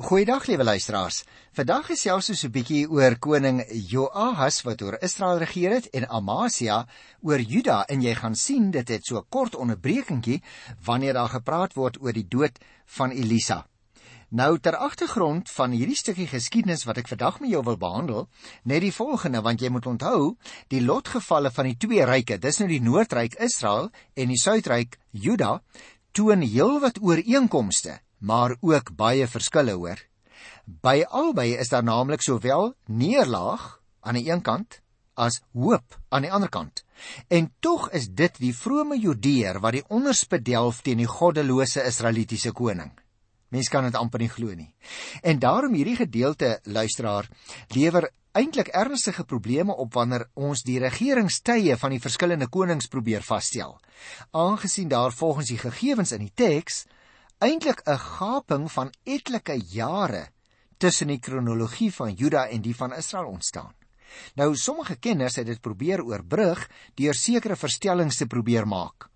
Goeiedag 0.00 0.46
liewe 0.48 0.64
luisteraars. 0.64 1.24
Vandag 1.52 1.90
gesels 1.90 2.30
ons 2.32 2.44
'n 2.44 2.50
bietjie 2.50 2.86
oor 2.88 3.18
koning 3.18 3.58
Joahas 3.68 4.62
wat 4.64 4.82
oor 4.82 4.96
Israel 5.04 5.38
regeer 5.38 5.74
het 5.76 5.90
en 5.90 6.08
Amasia 6.08 6.86
oor 7.20 7.40
Juda 7.40 7.84
en 7.84 8.00
jy 8.00 8.14
gaan 8.14 8.34
sien 8.34 8.70
dit 8.70 8.88
het 8.88 9.04
so 9.04 9.18
'n 9.18 9.26
kort 9.28 9.54
onderbrekingkie 9.54 10.42
wanneer 10.84 11.12
daar 11.12 11.28
gepraat 11.28 11.74
word 11.74 12.00
oor 12.00 12.12
die 12.12 12.28
dood 12.28 12.58
van 12.86 13.10
Elisa. 13.10 13.66
Nou 14.30 14.58
ter 14.58 14.76
agtergrond 14.76 15.50
van 15.50 15.70
hierdie 15.70 15.96
stukkie 15.96 16.26
geskiedenis 16.26 16.84
wat 16.84 16.96
ek 16.98 17.08
vandag 17.08 17.40
met 17.40 17.50
jou 17.50 17.62
wil 17.62 17.76
behandel, 17.76 18.28
net 18.64 18.80
die 18.80 18.94
volgende 18.94 19.42
want 19.42 19.60
jy 19.60 19.68
moet 19.68 19.86
onthou, 19.86 20.36
die 20.68 20.82
lotgevalle 20.82 21.50
van 21.50 21.64
die 21.64 21.76
twee 21.76 22.04
ryke, 22.04 22.38
dis 22.38 22.58
nou 22.58 22.68
die 22.68 22.80
Noordryk 22.80 23.34
Israel 23.34 23.90
en 24.14 24.28
die 24.28 24.40
Suidryk 24.40 24.98
Juda, 25.10 25.62
toon 26.12 26.40
heelwat 26.40 26.98
ooreenkomste 27.02 28.00
maar 28.20 28.56
ook 28.60 28.94
baie 28.96 29.26
verskille 29.26 29.72
hoor. 29.72 30.00
By 30.64 31.02
albei 31.08 31.56
is 31.58 31.72
daar 31.72 31.84
naamlik 31.84 32.22
sowel 32.22 32.74
neerlaag 32.86 33.80
aan 34.00 34.16
die 34.20 34.30
een 34.30 34.42
kant 34.42 34.80
as 35.20 35.40
hoop 35.52 35.98
aan 36.08 36.24
die 36.24 36.32
ander 36.32 36.48
kant. 36.48 36.84
En 37.28 37.50
tog 37.60 37.90
is 37.96 38.08
dit 38.08 38.38
die 38.40 38.54
vrome 38.56 38.98
Judeer 39.00 39.60
wat 39.60 39.76
die 39.76 39.84
onderspit 39.88 40.44
delf 40.44 40.80
teen 40.84 41.02
die 41.02 41.10
goddelose 41.10 41.84
Israelitiese 41.84 42.52
koning. 42.52 42.92
Mens 43.50 43.68
kan 43.68 43.84
dit 43.84 43.98
amper 43.98 44.22
nie 44.22 44.30
glo 44.30 44.54
nie. 44.54 44.70
En 45.26 45.40
daarom 45.42 45.74
hierdie 45.74 45.98
gedeelte 45.98 46.60
luisteraar 46.64 47.28
lewer 47.74 48.08
eintlik 48.32 48.70
ernstige 48.78 49.24
probleme 49.24 49.74
op 49.74 49.94
wanneer 49.98 50.28
ons 50.38 50.62
die 50.62 50.78
regeringstye 50.78 51.76
van 51.76 51.90
die 51.90 52.02
verskillende 52.02 52.46
konings 52.46 52.86
probeer 52.86 53.26
vasstel. 53.26 53.74
Aangesien 54.30 54.88
daar 54.88 55.12
volgens 55.12 55.50
die 55.50 55.58
gegevens 55.58 56.12
in 56.14 56.28
die 56.28 56.34
teks 56.34 56.84
eintlik 57.40 57.80
'n 57.88 57.96
gaping 57.96 58.68
van 58.72 58.90
etlike 59.04 59.56
jare 59.72 60.28
tussen 60.76 61.08
die 61.08 61.18
kronologie 61.18 61.92
van 61.92 62.12
Juda 62.12 62.48
en 62.48 62.60
die 62.62 62.76
van 62.76 62.92
Israel 62.92 63.26
ontstaan. 63.26 63.72
Nou 64.34 64.56
sommige 64.56 64.96
kenners 64.96 65.36
het 65.36 65.46
dit 65.46 65.60
probeer 65.60 66.02
oorbrug 66.04 66.68
deur 66.94 67.14
sekere 67.14 67.56
verstellings 67.56 68.16
te 68.16 68.26
probeer 68.26 68.66
maak. 68.66 69.08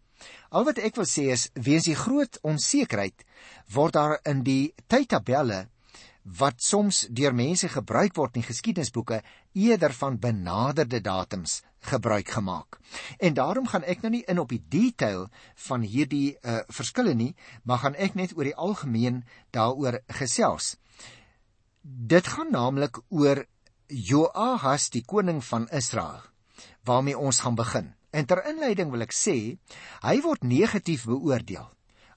Al 0.49 0.65
wat 0.65 0.79
ek 0.79 0.97
wil 0.97 1.05
sê 1.05 1.29
is 1.33 1.51
weens 1.53 1.85
die 1.85 1.99
groot 1.99 2.39
onsekerheid 2.43 3.25
word 3.75 3.93
daar 3.93 4.19
in 4.25 4.43
die 4.43 4.75
tydtabelle 4.87 5.69
wat 6.25 6.63
soms 6.63 7.07
deur 7.11 7.35
mense 7.35 7.69
gebruik 7.69 8.17
word 8.17 8.37
in 8.37 8.43
geskiedenisboeke 8.43 9.23
eerder 9.53 9.93
van 9.93 10.19
benaderde 10.19 11.01
datums 11.01 11.63
gebruik 11.91 12.29
gemaak. 12.37 12.79
En 13.19 13.35
daarom 13.35 13.67
gaan 13.69 13.85
ek 13.85 14.03
nou 14.03 14.13
nie 14.15 14.25
in 14.31 14.41
op 14.41 14.53
die 14.53 14.63
detail 14.69 15.29
van 15.69 15.83
hierdie 15.83 16.37
uh, 16.41 16.63
verskille 16.69 17.15
nie, 17.15 17.35
maar 17.63 17.83
gaan 17.85 17.99
ek 17.99 18.15
net 18.15 18.37
oor 18.37 18.49
die 18.49 18.57
algemeen 18.57 19.25
daaroor 19.51 20.01
gesels. 20.21 20.77
Dit 21.83 22.31
gaan 22.37 22.53
naamlik 22.55 23.01
oor 23.09 23.45
Joahas 23.89 24.89
die 24.91 25.05
koning 25.05 25.43
van 25.45 25.69
Israel 25.69 26.23
waarmee 26.85 27.19
ons 27.19 27.41
gaan 27.41 27.57
begin. 27.57 27.95
En 28.13 28.27
ter 28.29 28.45
inleiding 28.47 28.91
wil 28.93 29.05
ek 29.05 29.15
sê, 29.17 29.57
hy 30.05 30.17
word 30.25 30.45
negatief 30.45 31.07
beoordeel 31.09 31.71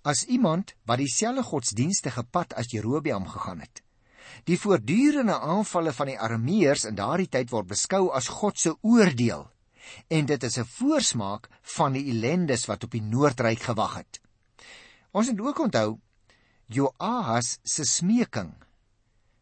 as 0.08 0.24
iemand 0.32 0.72
wat 0.88 1.02
dieselfde 1.02 1.44
godsdienstige 1.44 2.24
pad 2.32 2.54
as 2.56 2.70
Jerobeam 2.72 3.26
gegaan 3.28 3.60
het. 3.60 3.82
Die 4.48 4.60
voortdurende 4.60 5.36
aanvalle 5.40 5.92
van 5.96 6.12
die 6.12 6.20
Arameërs 6.20 6.86
in 6.88 6.96
daardie 6.96 7.28
tyd 7.32 7.52
word 7.52 7.68
beskou 7.74 8.08
as 8.16 8.30
God 8.32 8.60
se 8.60 8.76
oordeel 8.88 9.48
en 10.08 10.26
dit 10.26 10.44
is 10.44 10.58
'n 10.58 10.66
voorsmaak 10.66 11.50
van 11.62 11.94
die 11.94 12.10
ellendes 12.12 12.66
wat 12.66 12.84
op 12.84 12.92
die 12.92 13.02
noordryk 13.02 13.60
gewag 13.60 13.96
het. 13.96 14.22
Ons 15.12 15.30
moet 15.32 15.42
ook 15.42 15.60
onthou 15.60 16.00
Joahas 16.66 17.60
se 17.64 17.84
smeking 17.84 18.54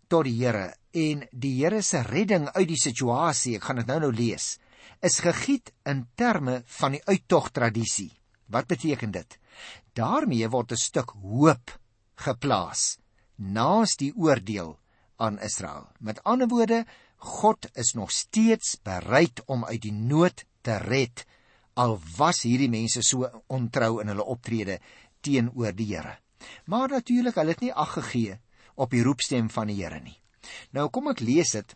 tot 0.07 0.23
die 0.23 0.37
Here 0.37 0.75
en 0.91 1.27
die 1.31 1.63
Here 1.63 1.81
se 1.81 2.01
redding 2.01 2.49
uit 2.53 2.67
die 2.67 2.79
situasie, 2.79 3.55
ek 3.55 3.63
gaan 3.63 3.75
dit 3.75 3.87
nou 3.87 3.99
nou 3.99 4.11
lees, 4.13 4.59
is 5.01 5.19
gegied 5.19 5.71
in 5.85 6.07
terme 6.15 6.61
van 6.65 6.91
die 6.91 7.03
uittog 7.05 7.49
tradisie. 7.49 8.11
Wat 8.45 8.67
beteken 8.67 9.11
dit? 9.11 9.39
Daarmee 9.93 10.49
word 10.49 10.71
'n 10.71 10.77
stuk 10.77 11.09
hoop 11.21 11.79
geplaas 12.15 12.97
naas 13.35 13.95
die 13.95 14.13
oordeel 14.15 14.77
aan 15.17 15.39
Israel. 15.39 15.87
Met 15.99 16.23
ander 16.23 16.47
woorde, 16.47 16.85
God 17.17 17.69
is 17.73 17.93
nog 17.93 18.11
steeds 18.11 18.75
bereid 18.83 19.41
om 19.45 19.65
uit 19.65 19.81
die 19.81 19.93
nood 19.93 20.45
te 20.61 20.77
red 20.77 21.25
al 21.73 21.97
was 22.17 22.43
hierdie 22.47 22.69
mense 22.71 23.03
so 23.03 23.27
ontrou 23.51 23.99
in 24.01 24.11
hulle 24.11 24.23
optrede 24.23 24.79
teenoor 25.25 25.75
die 25.75 25.89
Here. 25.91 26.17
Maar 26.65 26.89
natuurlik, 26.89 27.35
hulle 27.35 27.55
het 27.55 27.63
nie 27.63 27.73
ag 27.73 27.95
gegee 27.97 28.37
op 28.75 28.91
die 28.91 29.03
roepstem 29.03 29.49
van 29.49 29.67
die 29.71 29.81
Here 29.81 29.99
nie. 29.99 30.17
Nou 30.71 30.89
kom 30.93 31.11
ek 31.11 31.23
lees 31.25 31.55
dit 31.57 31.75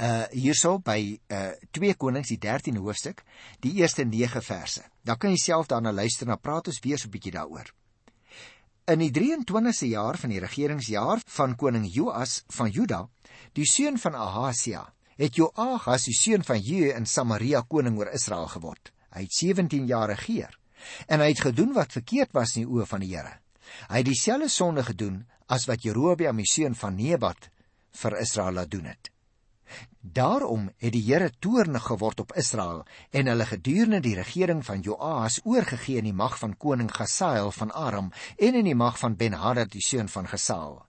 uh 0.00 0.24
hierso 0.32 0.78
by 0.80 0.98
uh 1.28 1.52
2 1.76 1.94
Konings 2.00 2.32
die 2.32 2.40
13de 2.40 2.80
hoofstuk, 2.82 3.22
die 3.60 3.74
eerste 3.82 4.04
9 4.08 4.42
verse. 4.42 4.82
Dan 5.04 5.18
kan 5.20 5.34
jy 5.34 5.40
self 5.42 5.68
daarna 5.70 5.92
luister, 5.92 6.26
dan 6.26 6.40
praat 6.40 6.68
ons 6.72 6.80
weer 6.82 6.98
so 6.98 7.08
'n 7.08 7.14
bietjie 7.14 7.32
daaroor. 7.32 7.70
In 8.86 8.98
die 8.98 9.10
23ste 9.10 9.88
jaar 9.88 10.18
van 10.18 10.30
die 10.30 10.40
regeringsjaar 10.40 11.22
van 11.26 11.56
koning 11.56 11.86
Joas 11.88 12.42
van 12.48 12.70
Juda, 12.70 13.08
die 13.54 13.66
seun 13.68 13.98
van 14.02 14.16
Ahasia, 14.18 14.82
het 15.14 15.38
Joahas 15.38 16.08
die 16.08 16.16
seun 16.16 16.42
van 16.46 16.58
Jehu 16.58 16.90
in 16.94 17.06
Samaria 17.06 17.62
koning 17.62 17.98
oor 18.00 18.10
Israel 18.14 18.48
geword. 18.50 18.90
Hy 19.14 19.26
het 19.28 19.36
17 19.36 19.86
jaar 19.86 20.10
regeer 20.10 20.58
en 21.08 21.22
hy 21.22 21.30
het 21.30 21.40
gedoen 21.40 21.72
wat 21.72 21.94
verkeerd 21.96 22.34
was 22.36 22.56
in 22.58 22.66
die 22.66 22.74
oë 22.74 22.84
van 22.90 23.00
die 23.00 23.14
Here. 23.14 23.38
Hy 23.88 24.02
het 24.02 24.08
dieselfde 24.10 24.50
sonde 24.52 24.84
gedoen 24.84 25.22
as 25.48 25.64
wat 25.70 25.86
Jerobeam 25.86 26.42
die 26.42 26.50
seun 26.50 26.74
van 26.76 26.98
Nebat 26.98 27.48
vir 28.02 28.18
Israel 28.20 28.58
laat 28.58 28.70
doen 28.74 28.90
het. 28.90 29.08
Daarom 30.00 30.66
het 30.82 30.92
die 30.92 31.04
Here 31.06 31.30
toornig 31.40 31.86
geword 31.88 32.20
op 32.20 32.34
Israel 32.36 32.82
en 33.10 33.30
hulle 33.32 33.46
gedurende 33.48 34.02
die 34.04 34.16
regering 34.18 34.60
van 34.66 34.82
Joas 34.84 35.40
oorgegee 35.44 36.02
in 36.02 36.10
die 36.10 36.16
mag 36.16 36.36
van 36.38 36.56
koning 36.56 36.90
Gasael 36.92 37.52
van 37.52 37.72
Aram 37.72 38.12
en 38.36 38.60
in 38.60 38.68
die 38.68 38.76
mag 38.76 38.98
van 39.00 39.16
Ben-Hadad 39.16 39.72
die 39.72 39.84
seun 39.84 40.08
van 40.08 40.28
Gasael. 40.28 40.82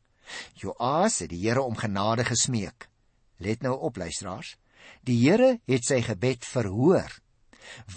Joas 0.53 1.19
het 1.19 1.29
die 1.29 1.41
Here 1.47 1.61
om 1.61 1.75
genade 1.77 2.25
gesmeek. 2.25 2.89
Let 3.37 3.61
nou 3.61 3.75
op 3.79 3.97
luisteraars. 3.97 4.55
Die 5.03 5.17
Here 5.23 5.59
het 5.65 5.85
sy 5.85 6.01
gebed 6.05 6.45
verhoor. 6.45 7.11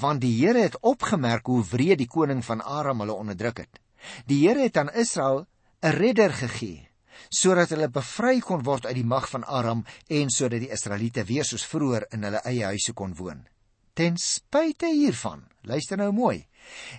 Want 0.01 0.21
die 0.21 0.35
Here 0.41 0.63
het 0.65 0.79
opgemerk 0.81 1.47
hoe 1.47 1.65
wreed 1.71 2.03
die 2.03 2.11
koning 2.11 2.45
van 2.45 2.65
Aram 2.65 3.01
hulle 3.05 3.17
onderdruk 3.17 3.65
het. 3.65 3.81
Die 4.27 4.47
Here 4.47 4.63
het 4.63 4.77
aan 4.77 4.93
Israel 4.95 5.47
'n 5.83 5.95
redder 5.95 6.33
gegee 6.33 6.89
sodat 7.31 7.73
hulle 7.75 7.89
bevry 7.93 8.39
kon 8.41 8.63
word 8.65 8.87
uit 8.87 8.97
die 8.99 9.07
mag 9.07 9.29
van 9.31 9.45
Aram 9.45 9.85
en 10.09 10.31
sodat 10.31 10.63
die 10.63 10.73
Israeliete 10.73 11.25
weer 11.29 11.45
soos 11.45 11.67
vroeër 11.67 12.09
in 12.15 12.27
hulle 12.29 12.43
eie 12.45 12.65
huise 12.71 12.95
kon 12.97 13.15
woon. 13.19 13.47
Ten 13.95 14.17
spyte 14.17 14.87
hiervan, 14.87 15.43
luister 15.67 15.99
nou 15.99 16.13
mooi, 16.15 16.47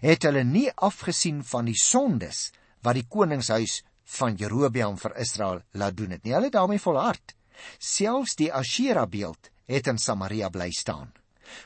het 0.04 0.26
hulle 0.28 0.44
nie 0.44 0.68
afgesien 0.76 1.44
van 1.44 1.70
die 1.70 1.78
sondes 1.80 2.50
wat 2.84 3.00
die 3.00 3.08
koningshuis 3.08 3.82
van 4.18 4.36
Jerobeam 4.36 4.98
vir 4.98 5.16
Israel 5.22 5.62
laat 5.72 5.98
doen 5.98 6.16
het 6.16 6.24
nie. 6.24 6.34
Hulle 6.34 6.50
daarmee 6.50 6.82
volhard. 6.82 7.36
Selfs 7.78 8.36
die 8.40 8.52
Ashera 8.54 9.06
beeld 9.08 9.52
het 9.70 9.88
in 9.88 10.00
Samaria 10.02 10.50
bly 10.50 10.72
staan. 10.74 11.12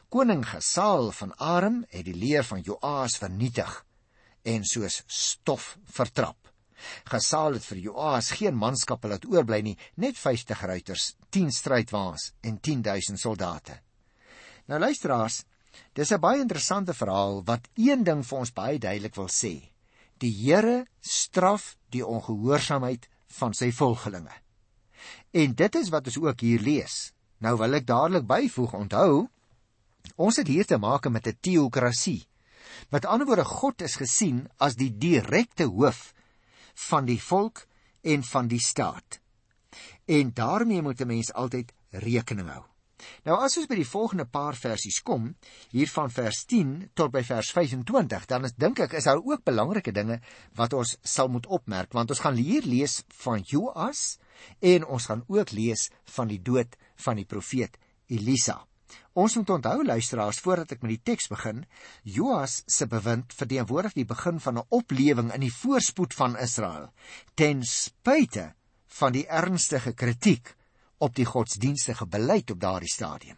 Koning 0.09 0.43
Gesaal 0.47 1.11
van 1.11 1.33
Aram 1.37 1.83
het 1.89 2.05
die 2.07 2.15
leer 2.15 2.43
van 2.47 2.61
Joas 2.63 3.17
vernietig 3.19 3.83
en 4.43 4.63
soos 4.67 5.01
stof 5.07 5.77
vertrap. 5.95 6.37
Gesaal 7.07 7.59
het 7.59 7.65
vir 7.67 7.79
Joas 7.85 8.33
geen 8.35 8.55
manskappe 8.59 9.07
laat 9.07 9.25
oorbly 9.29 9.61
nie, 9.63 9.77
net 9.95 10.19
50 10.19 10.65
ruiters, 10.67 11.13
10 11.31 11.51
strydwaans 11.55 12.31
en 12.43 12.59
10000 12.59 13.19
soldate. 13.19 13.79
Nou 14.67 14.79
luisteraars, 14.79 15.43
dis 15.93 16.11
'n 16.11 16.19
baie 16.19 16.41
interessante 16.41 16.93
verhaal 16.93 17.43
wat 17.45 17.67
een 17.75 18.03
ding 18.03 18.25
vir 18.25 18.37
ons 18.37 18.51
baie 18.51 18.79
duidelik 18.79 19.15
wil 19.15 19.29
sê. 19.29 19.72
Die 20.23 20.31
Here 20.31 20.85
straf 21.03 21.73
die 21.91 22.05
ongehoorsaamheid 22.05 23.09
van 23.39 23.55
sy 23.57 23.73
volgelinge. 23.75 24.31
En 25.35 25.55
dit 25.59 25.75
is 25.75 25.89
wat 25.91 26.07
ons 26.07 26.19
ook 26.23 26.45
hier 26.45 26.63
lees. 26.63 27.11
Nou 27.43 27.57
wil 27.59 27.75
ek 27.75 27.87
dadelik 27.89 28.27
byvoeg, 28.29 28.75
onthou, 28.77 29.25
ons 30.15 30.39
het 30.39 30.47
hier 30.47 30.67
te 30.69 30.79
maak 30.79 31.09
met 31.11 31.27
'n 31.27 31.37
teokrasie. 31.41 32.23
Met 32.89 33.05
ander 33.05 33.27
woorde, 33.27 33.43
God 33.43 33.81
is 33.81 33.99
gesien 33.99 34.47
as 34.57 34.75
die 34.75 34.91
direkte 34.97 35.67
hoof 35.67 36.13
van 36.89 37.05
die 37.05 37.19
volk 37.19 37.67
en 38.01 38.23
van 38.23 38.47
die 38.47 38.59
staat. 38.59 39.19
En 40.05 40.33
daarmee 40.33 40.81
moet 40.81 41.01
'n 41.01 41.07
mens 41.07 41.33
altyd 41.33 41.73
rekening 41.91 42.49
hou. 42.49 42.72
Nou 43.27 43.37
as 43.45 43.57
ons 43.57 43.69
by 43.69 43.77
die 43.79 43.87
volgende 43.87 44.25
paar 44.25 44.57
versies 44.59 44.99
kom, 45.05 45.31
hier 45.71 45.89
van 45.93 46.11
vers 46.13 46.43
10 46.49 46.73
tot 46.93 47.11
by 47.13 47.23
vers 47.27 47.51
25, 47.55 48.27
dan 48.29 48.45
is 48.45 48.57
dink 48.57 48.79
ek 48.79 48.97
is 48.99 49.07
daar 49.09 49.21
ook 49.21 49.45
belangrike 49.45 49.93
dinge 49.95 50.19
wat 50.59 50.73
ons 50.73 50.97
sal 51.03 51.31
moet 51.31 51.47
opmerk, 51.47 51.93
want 51.93 52.11
ons 52.11 52.23
gaan 52.23 52.39
hier 52.39 52.65
lees 52.65 53.01
van 53.23 53.43
Joas 53.47 54.17
en 54.59 54.85
ons 54.85 55.05
gaan 55.09 55.23
ook 55.27 55.51
lees 55.51 55.89
van 56.15 56.27
die 56.27 56.41
dood 56.41 56.77
van 57.05 57.19
die 57.19 57.29
profeet 57.29 57.77
Elisa. 58.07 58.63
Ons 59.13 59.35
moet 59.37 59.49
onthou 59.49 59.83
luisteraars 59.85 60.39
voordat 60.41 60.73
ek 60.73 60.81
met 60.81 60.95
die 60.95 61.03
teks 61.11 61.29
begin, 61.29 61.63
Joas 62.15 62.61
se 62.65 62.87
bewind 62.89 63.33
verteenwoordig 63.37 63.93
die 63.99 64.09
begin 64.09 64.39
van 64.41 64.57
'n 64.57 64.67
oplewing 64.69 65.29
in 65.33 65.45
die 65.45 65.53
voorspoed 65.53 66.13
van 66.13 66.37
Israel 66.37 66.89
ten 67.35 67.63
spyte 67.63 68.53
van 68.99 69.13
die 69.13 69.27
ernstige 69.27 69.93
kritiek 69.93 70.55
op 71.03 71.15
die 71.15 71.27
godsdienstige 71.27 72.07
beleid 72.07 72.51
op 72.51 72.59
daardie 72.59 72.91
stadium. 72.91 73.37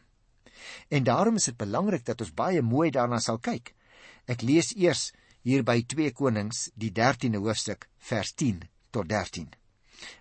En 0.90 1.04
daarom 1.04 1.36
is 1.36 1.50
dit 1.50 1.58
belangrik 1.58 2.06
dat 2.06 2.22
ons 2.22 2.34
baie 2.34 2.62
mooi 2.62 2.92
daarna 2.94 3.20
sal 3.20 3.40
kyk. 3.40 3.74
Ek 4.30 4.42
lees 4.42 4.74
eers 4.78 5.12
hier 5.46 5.64
by 5.66 5.82
2 5.86 6.14
Konings 6.18 6.70
die 6.74 6.92
13de 6.94 7.42
hoofstuk 7.42 7.88
vers 8.10 8.34
10 8.34 8.64
tot 8.94 9.10
13. 9.10 9.50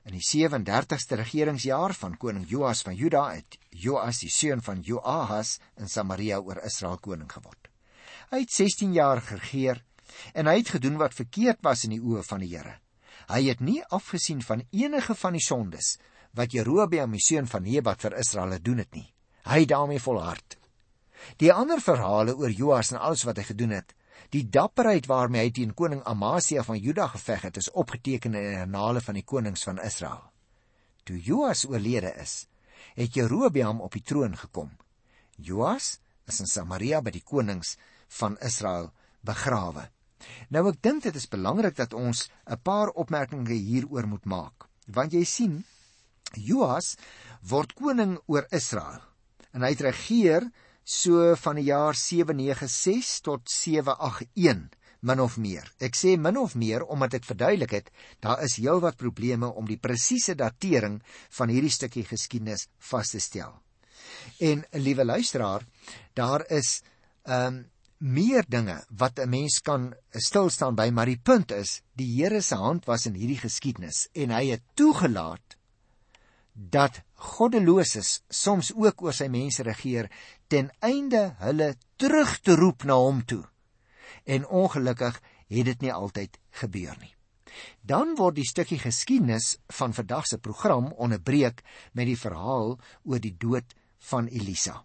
In 0.08 0.16
die 0.16 0.24
37ste 0.24 1.18
regeringsjaar 1.20 1.94
van 1.98 2.16
koning 2.20 2.44
Joas 2.48 2.84
van 2.86 2.96
Juda 2.96 3.24
het 3.34 3.58
Joas 3.70 4.20
die 4.22 4.30
seun 4.32 4.62
van 4.62 4.82
Joahas 4.86 5.58
in 5.80 5.88
Samaria 5.88 6.38
oor 6.40 6.60
Israel 6.64 7.00
koning 7.02 7.30
geword. 7.32 7.68
Hy 8.30 8.44
het 8.44 8.54
16 8.54 8.94
jaar 8.96 9.20
geregeer 9.24 9.82
en 10.32 10.48
hy 10.48 10.58
het 10.60 10.74
gedoen 10.76 10.96
wat 11.00 11.16
verkeerd 11.16 11.60
was 11.66 11.84
in 11.84 11.96
die 11.96 12.02
oë 12.02 12.22
van 12.28 12.44
die 12.44 12.52
Here. 12.54 12.78
Hy 13.28 13.42
het 13.48 13.60
nie 13.64 13.80
afgesien 13.88 14.42
van 14.44 14.64
enige 14.70 15.16
van 15.16 15.36
die 15.36 15.44
sondes 15.44 15.96
wat 16.34 16.52
Jerobeam 16.52 17.14
die 17.14 17.22
seun 17.22 17.46
van 17.46 17.62
Nebat 17.62 18.02
vir 18.02 18.18
Israel 18.18 18.56
gedoen 18.58 18.82
het 18.82 18.94
nie. 18.94 19.06
Hy 19.44 19.60
het 19.60 19.68
daarmee 19.70 20.02
volhard. 20.02 20.56
Die 21.40 21.52
ander 21.52 21.80
verhale 21.80 22.34
oor 22.36 22.50
Joas 22.50 22.92
en 22.92 23.00
alles 23.00 23.24
wat 23.24 23.38
hy 23.40 23.46
gedoen 23.48 23.74
het, 23.76 23.94
die 24.34 24.44
dapperheid 24.50 25.06
waarmee 25.06 25.46
hy 25.46 25.52
teen 25.54 25.74
koning 25.76 26.02
Amasia 26.10 26.64
van 26.66 26.78
Juda 26.80 27.06
geveg 27.12 27.46
het, 27.48 27.56
is 27.56 27.70
opgeteken 27.70 28.34
in 28.34 28.48
die 28.50 28.62
annale 28.64 29.00
van 29.04 29.18
die 29.18 29.24
konings 29.24 29.64
van 29.64 29.80
Israel. 29.82 30.22
Toe 31.04 31.20
Joas 31.20 31.64
oorlede 31.68 32.14
is, 32.20 32.46
het 32.94 33.14
Jerobeam 33.14 33.80
op 33.84 33.92
die 33.94 34.02
troon 34.02 34.36
gekom. 34.36 34.70
Joas 35.36 35.98
is 36.26 36.40
in 36.40 36.50
Samaria 36.50 37.02
by 37.02 37.12
die 37.14 37.24
konings 37.24 37.76
van 38.20 38.38
Israel 38.40 38.90
begrawe. 39.26 39.88
Nou 40.48 40.64
ek 40.70 40.80
dink 40.82 41.04
dit 41.04 41.16
is 41.18 41.28
belangrik 41.28 41.76
dat 41.76 41.94
ons 41.94 42.28
'n 42.46 42.60
paar 42.62 42.88
opmerkings 42.88 43.50
hieroor 43.50 44.06
moet 44.06 44.24
maak. 44.24 44.68
Want 44.86 45.12
jy 45.12 45.24
sien, 45.24 45.64
Joas 46.36 46.94
word 47.42 47.74
koning 47.74 48.18
oor 48.26 48.46
Israel 48.50 49.02
en 49.52 49.62
hy 49.62 49.74
het 49.74 49.84
regeer 49.86 50.48
so 50.84 51.34
van 51.40 51.56
die 51.56 51.68
jaar 51.70 51.96
796 51.96 53.20
tot 53.24 53.48
781 53.48 54.74
min 55.04 55.20
of 55.20 55.36
meer. 55.36 55.66
Ek 55.84 55.96
sê 55.98 56.14
min 56.16 56.38
of 56.40 56.54
meer 56.56 56.84
omdat 56.88 57.18
ek 57.18 57.28
verduidelik 57.28 57.74
het 57.76 57.90
daar 58.24 58.40
is 58.44 58.56
heelwat 58.60 58.96
probleme 59.00 59.50
om 59.52 59.68
die 59.68 59.80
presiese 59.80 60.36
datering 60.38 61.00
van 61.36 61.52
hierdie 61.52 61.72
stukkie 61.72 62.06
geskiedenis 62.08 62.68
vas 62.90 63.12
te 63.12 63.20
stel. 63.20 63.52
En 64.40 64.64
liewe 64.80 65.04
luisteraar, 65.04 65.64
daar 66.16 66.46
is 66.48 66.80
ehm 67.24 67.60
um, 67.60 67.62
meer 68.04 68.44
dinge 68.48 68.74
wat 69.00 69.18
'n 69.18 69.30
mens 69.30 69.60
kan 69.60 69.94
stil 70.10 70.50
staan 70.50 70.74
by, 70.74 70.90
maar 70.92 71.06
die 71.06 71.20
punt 71.22 71.52
is, 71.52 71.80
die 71.96 72.20
Here 72.20 72.42
se 72.42 72.54
hand 72.54 72.84
was 72.84 73.06
in 73.06 73.14
hierdie 73.14 73.38
geskiedenis 73.40 74.08
en 74.12 74.30
hy 74.30 74.50
het 74.50 74.62
toegelaat 74.74 75.56
dat 76.54 77.02
goddeloses 77.14 78.22
soms 78.30 78.70
ook 78.74 79.02
oor 79.02 79.14
sy 79.14 79.26
mense 79.28 79.62
regeer 79.66 80.10
ten 80.46 80.70
einde 80.78 81.34
hulle 81.42 81.74
terug 81.96 82.38
te 82.40 82.54
roep 82.54 82.86
na 82.86 82.94
hom 82.94 83.24
toe. 83.26 83.42
En 84.24 84.46
ongelukkig 84.46 85.20
het 85.48 85.66
dit 85.66 85.80
nie 85.82 85.92
altyd 85.92 86.38
gebeur 86.62 86.96
nie. 87.00 87.12
Dan 87.82 88.14
word 88.18 88.38
die 88.38 88.48
stukkie 88.48 88.78
geskiedenis 88.78 89.56
van 89.78 89.94
vandag 89.94 90.26
se 90.26 90.38
program 90.38 90.92
onderbreek 90.92 91.62
met 91.92 92.06
die 92.06 92.18
verhaal 92.18 92.78
oor 93.04 93.20
die 93.22 93.36
dood 93.38 93.74
van 94.10 94.26
Elisa. 94.26 94.82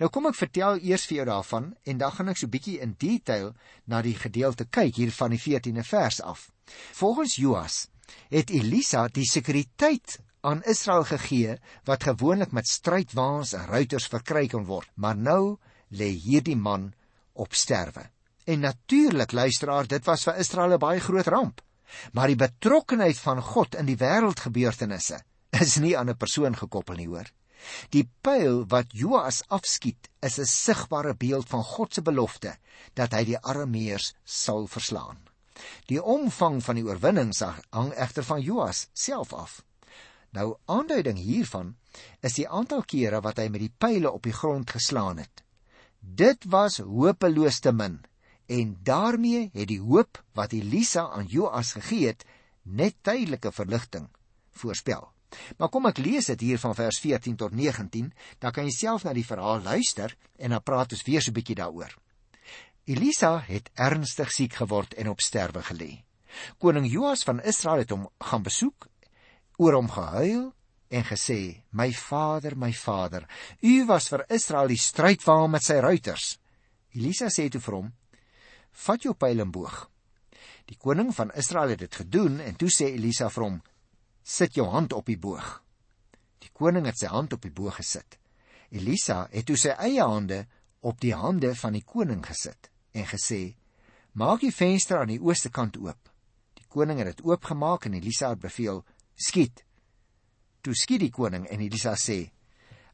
Nou 0.00 0.08
kom 0.12 0.28
ek 0.30 0.38
vertel 0.38 0.80
eers 0.84 1.04
vir 1.08 1.20
jou 1.20 1.26
daarvan 1.28 1.72
en 1.84 1.98
dan 2.00 2.12
gaan 2.12 2.32
ek 2.32 2.40
so 2.40 2.52
bietjie 2.52 2.78
in 2.84 2.94
detail 3.00 3.52
na 3.84 4.00
die 4.04 4.16
gedeelte 4.16 4.68
kyk 4.72 4.96
hier 5.00 5.12
van 5.12 5.34
die 5.34 5.40
14de 5.40 5.84
vers 5.84 6.20
af. 6.24 6.48
Volgens 6.96 7.36
Joas 7.36 7.86
het 8.32 8.50
Elisa 8.54 9.06
die 9.12 9.26
sekuriteit 9.28 10.18
aan 10.40 10.62
Israel 10.62 11.04
gegee 11.04 11.56
wat 11.84 12.04
gewoonlik 12.04 12.52
met 12.52 12.68
strydwaans 12.68 13.52
en 13.52 13.66
ruiters 13.66 14.06
verkry 14.06 14.46
kon 14.48 14.64
word, 14.64 14.90
maar 14.94 15.16
nou 15.16 15.58
lê 15.90 16.10
hierdie 16.10 16.56
man 16.56 16.92
op 17.32 17.54
sterwe. 17.54 18.10
En 18.46 18.60
natuurlik 18.60 19.32
luisteraar, 19.32 19.86
dit 19.86 20.04
was 20.04 20.22
vir 20.24 20.38
Israel 20.38 20.74
'n 20.74 20.78
baie 20.78 21.00
groot 21.00 21.26
ramp. 21.26 21.60
Maar 22.12 22.26
die 22.26 22.36
betrokkenheid 22.36 23.18
van 23.18 23.42
God 23.42 23.74
in 23.74 23.86
die 23.86 23.96
wêreldgebeurtenisse 23.96 25.20
is 25.50 25.76
nie 25.76 25.96
aan 25.98 26.10
'n 26.10 26.16
persoon 26.16 26.56
gekoppel 26.56 26.94
nie, 26.94 27.08
hoor. 27.08 27.30
Die 27.90 28.04
pyl 28.20 28.64
wat 28.68 28.92
Joas 28.92 29.42
afskiet, 29.48 30.08
is 30.20 30.38
'n 30.38 30.44
sigbare 30.44 31.14
beeld 31.14 31.48
van 31.48 31.64
God 31.64 31.94
se 31.94 32.02
belofte 32.02 32.56
dat 32.94 33.12
hy 33.12 33.24
die 33.24 33.38
Arameërs 33.38 34.14
sal 34.24 34.66
verslaan. 34.66 35.18
Die 35.86 36.02
omvang 36.02 36.64
van 36.64 36.74
die 36.74 36.84
oorwinning 36.84 37.32
hang 37.70 37.92
egter 37.94 38.24
van 38.24 38.40
Joas 38.40 38.88
self 38.92 39.32
af. 39.32 39.62
Nou 40.36 40.56
aanduiding 40.68 41.18
hiervan 41.18 41.74
is 42.20 42.36
die 42.36 42.48
aantal 42.48 42.84
kere 42.84 43.22
wat 43.24 43.40
hy 43.40 43.48
met 43.52 43.62
die 43.64 43.72
pyle 43.72 44.12
op 44.12 44.26
die 44.26 44.36
grond 44.36 44.70
geslaan 44.76 45.22
het. 45.22 45.42
Dit 46.00 46.44
was 46.52 46.78
hopeloos 46.84 47.62
te 47.64 47.72
min 47.72 48.02
en 48.52 48.76
daarmee 48.86 49.48
het 49.54 49.68
die 49.72 49.80
hoop 49.80 50.20
wat 50.38 50.52
Elisa 50.54 51.08
aan 51.08 51.26
Joas 51.30 51.72
gegee 51.78 52.12
het 52.12 52.24
net 52.62 52.98
tydelike 53.02 53.52
verligting 53.52 54.10
voorspel. 54.60 55.08
Maar 55.58 55.70
kom 55.72 55.88
ek 55.88 55.98
lees 55.98 56.28
dit 56.30 56.44
hier 56.46 56.60
van 56.62 56.74
vers 56.78 56.98
14 57.02 57.36
tot 57.36 57.54
19, 57.56 58.12
dan 58.38 58.52
kan 58.54 58.68
jy 58.68 58.74
self 58.76 59.04
na 59.04 59.12
die 59.16 59.26
verhaal 59.26 59.64
luister 59.64 60.14
en 60.38 60.54
dan 60.54 60.62
praat 60.62 60.92
ons 60.94 61.04
weer 61.08 61.22
so 61.22 61.30
'n 61.30 61.38
bietjie 61.38 61.58
daaroor. 61.58 61.96
Elisa 62.84 63.38
het 63.48 63.70
ernstig 63.74 64.30
siek 64.30 64.54
geword 64.54 64.94
en 64.94 65.08
op 65.08 65.20
sterwe 65.20 65.62
gelê. 65.62 66.04
Koning 66.58 66.86
Joas 66.86 67.24
van 67.24 67.42
Israel 67.42 67.78
het 67.82 67.90
hom 67.90 68.08
gaan 68.20 68.42
besoek, 68.42 68.86
oor 69.58 69.76
hom 69.78 69.90
gehuil 69.90 70.52
en 70.88 71.04
gesê: 71.04 71.62
"My 71.70 71.92
vader, 71.92 72.56
my 72.56 72.72
vader, 72.72 73.28
u 73.62 73.84
was 73.86 74.08
vir 74.08 74.26
Israel 74.28 74.68
die 74.68 74.80
strydwaal 74.80 75.48
met 75.48 75.62
sy 75.62 75.80
ruiters." 75.80 76.38
Elisa 76.94 77.26
sê 77.26 77.48
toe 77.50 77.60
vir 77.60 77.74
hom: 77.74 77.92
"Vat 78.72 79.02
jou 79.02 79.14
pyl 79.14 79.40
en 79.40 79.50
boog." 79.50 79.90
Die 80.66 80.76
koning 80.76 81.14
van 81.14 81.30
Israel 81.34 81.68
het 81.68 81.78
dit 81.78 81.94
gedoen 81.94 82.40
en 82.40 82.56
toe 82.56 82.68
sê 82.68 82.90
Elisa 82.90 83.28
vir 83.30 83.44
hom: 83.44 83.62
sit 84.26 84.56
jou 84.58 84.66
hand 84.66 84.92
op 84.92 85.06
die 85.06 85.18
boog. 85.18 85.62
Die 86.42 86.50
koning 86.50 86.88
het 86.88 86.98
sy 86.98 87.10
hand 87.12 87.36
op 87.36 87.44
die 87.46 87.54
boog 87.54 87.78
gesit. 87.78 88.18
Elisa 88.74 89.28
het 89.30 89.46
toe 89.46 89.56
sy 89.60 89.76
eie 89.78 90.02
hande 90.02 90.42
op 90.82 90.98
die 91.00 91.14
hande 91.14 91.52
van 91.54 91.76
die 91.78 91.84
koning 91.86 92.24
gesit 92.26 92.70
en 92.92 93.06
gesê: 93.06 93.54
"Maak 94.12 94.40
die 94.40 94.50
venster 94.50 94.98
aan 94.98 95.14
die 95.14 95.22
ooste 95.22 95.50
kant 95.50 95.76
oop." 95.76 96.10
Die 96.58 96.66
koning 96.68 96.98
het 96.98 97.16
dit 97.16 97.24
oopgemaak 97.24 97.86
en 97.86 97.94
Elisa 97.94 98.30
het 98.34 98.40
beveel: 98.40 98.84
"Skiet." 99.16 99.64
Toe 100.62 100.74
skiet 100.74 101.00
die 101.00 101.10
koning 101.10 101.46
en 101.46 101.60
Elisa 101.60 101.94
sê: 101.96 102.30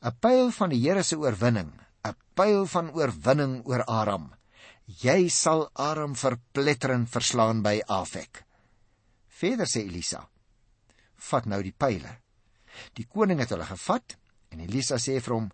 "’n 0.03 0.17
Pyl 0.21 0.51
van 0.51 0.71
die 0.71 0.81
Here 0.81 1.03
se 1.03 1.17
oorwinning, 1.17 1.73
'n 2.05 2.17
pyl 2.35 2.67
van 2.67 2.91
oorwinning 2.91 3.67
oor 3.67 3.85
Aram. 3.85 4.35
Jy 4.87 5.29
sal 5.29 5.71
Aram 5.75 6.15
verpletterend 6.15 7.09
verslaan 7.09 7.63
by 7.63 7.81
Afek." 7.87 8.45
Verder 9.29 9.67
sê 9.67 9.81
Elisa: 9.87 10.29
vat 11.31 11.47
nou 11.47 11.63
die 11.63 11.75
pile. 11.85 12.19
Die 12.97 13.07
koning 13.07 13.41
het 13.43 13.53
hulle 13.53 13.67
gevat 13.69 14.17
en 14.53 14.63
Elisa 14.65 14.99
sê 14.99 15.19
vir 15.21 15.35
hom: 15.35 15.51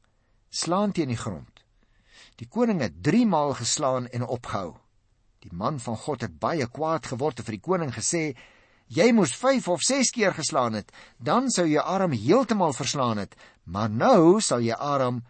"Slaan 0.51 0.93
teen 0.93 1.13
die 1.13 1.23
grond." 1.25 1.65
Die 2.39 2.49
koning 2.49 2.81
het 2.81 3.03
3 3.03 3.27
maal 3.27 3.55
geslaan 3.55 4.07
en 4.07 4.23
opgehou. 4.23 4.77
Die 5.43 5.53
man 5.53 5.81
van 5.81 5.97
God 5.97 6.21
het 6.21 6.39
baie 6.39 6.67
kwaad 6.67 7.07
geword 7.07 7.39
en 7.39 7.45
vir 7.45 7.57
die 7.57 7.67
koning 7.71 7.93
gesê: 7.95 8.37
"Jy 8.89 9.13
moes 9.13 9.35
5 9.37 9.69
of 9.69 9.83
6 9.83 10.11
keer 10.11 10.35
geslaan 10.35 10.75
het, 10.75 10.93
dan 11.19 11.51
sou 11.51 11.67
jy 11.67 11.79
arm 11.79 12.13
heeltemal 12.13 12.73
verslaan 12.73 13.19
het, 13.19 13.37
maar 13.65 13.91
nou 13.91 14.41
sal 14.41 14.61
jy 14.61 14.75
arm 14.75 15.25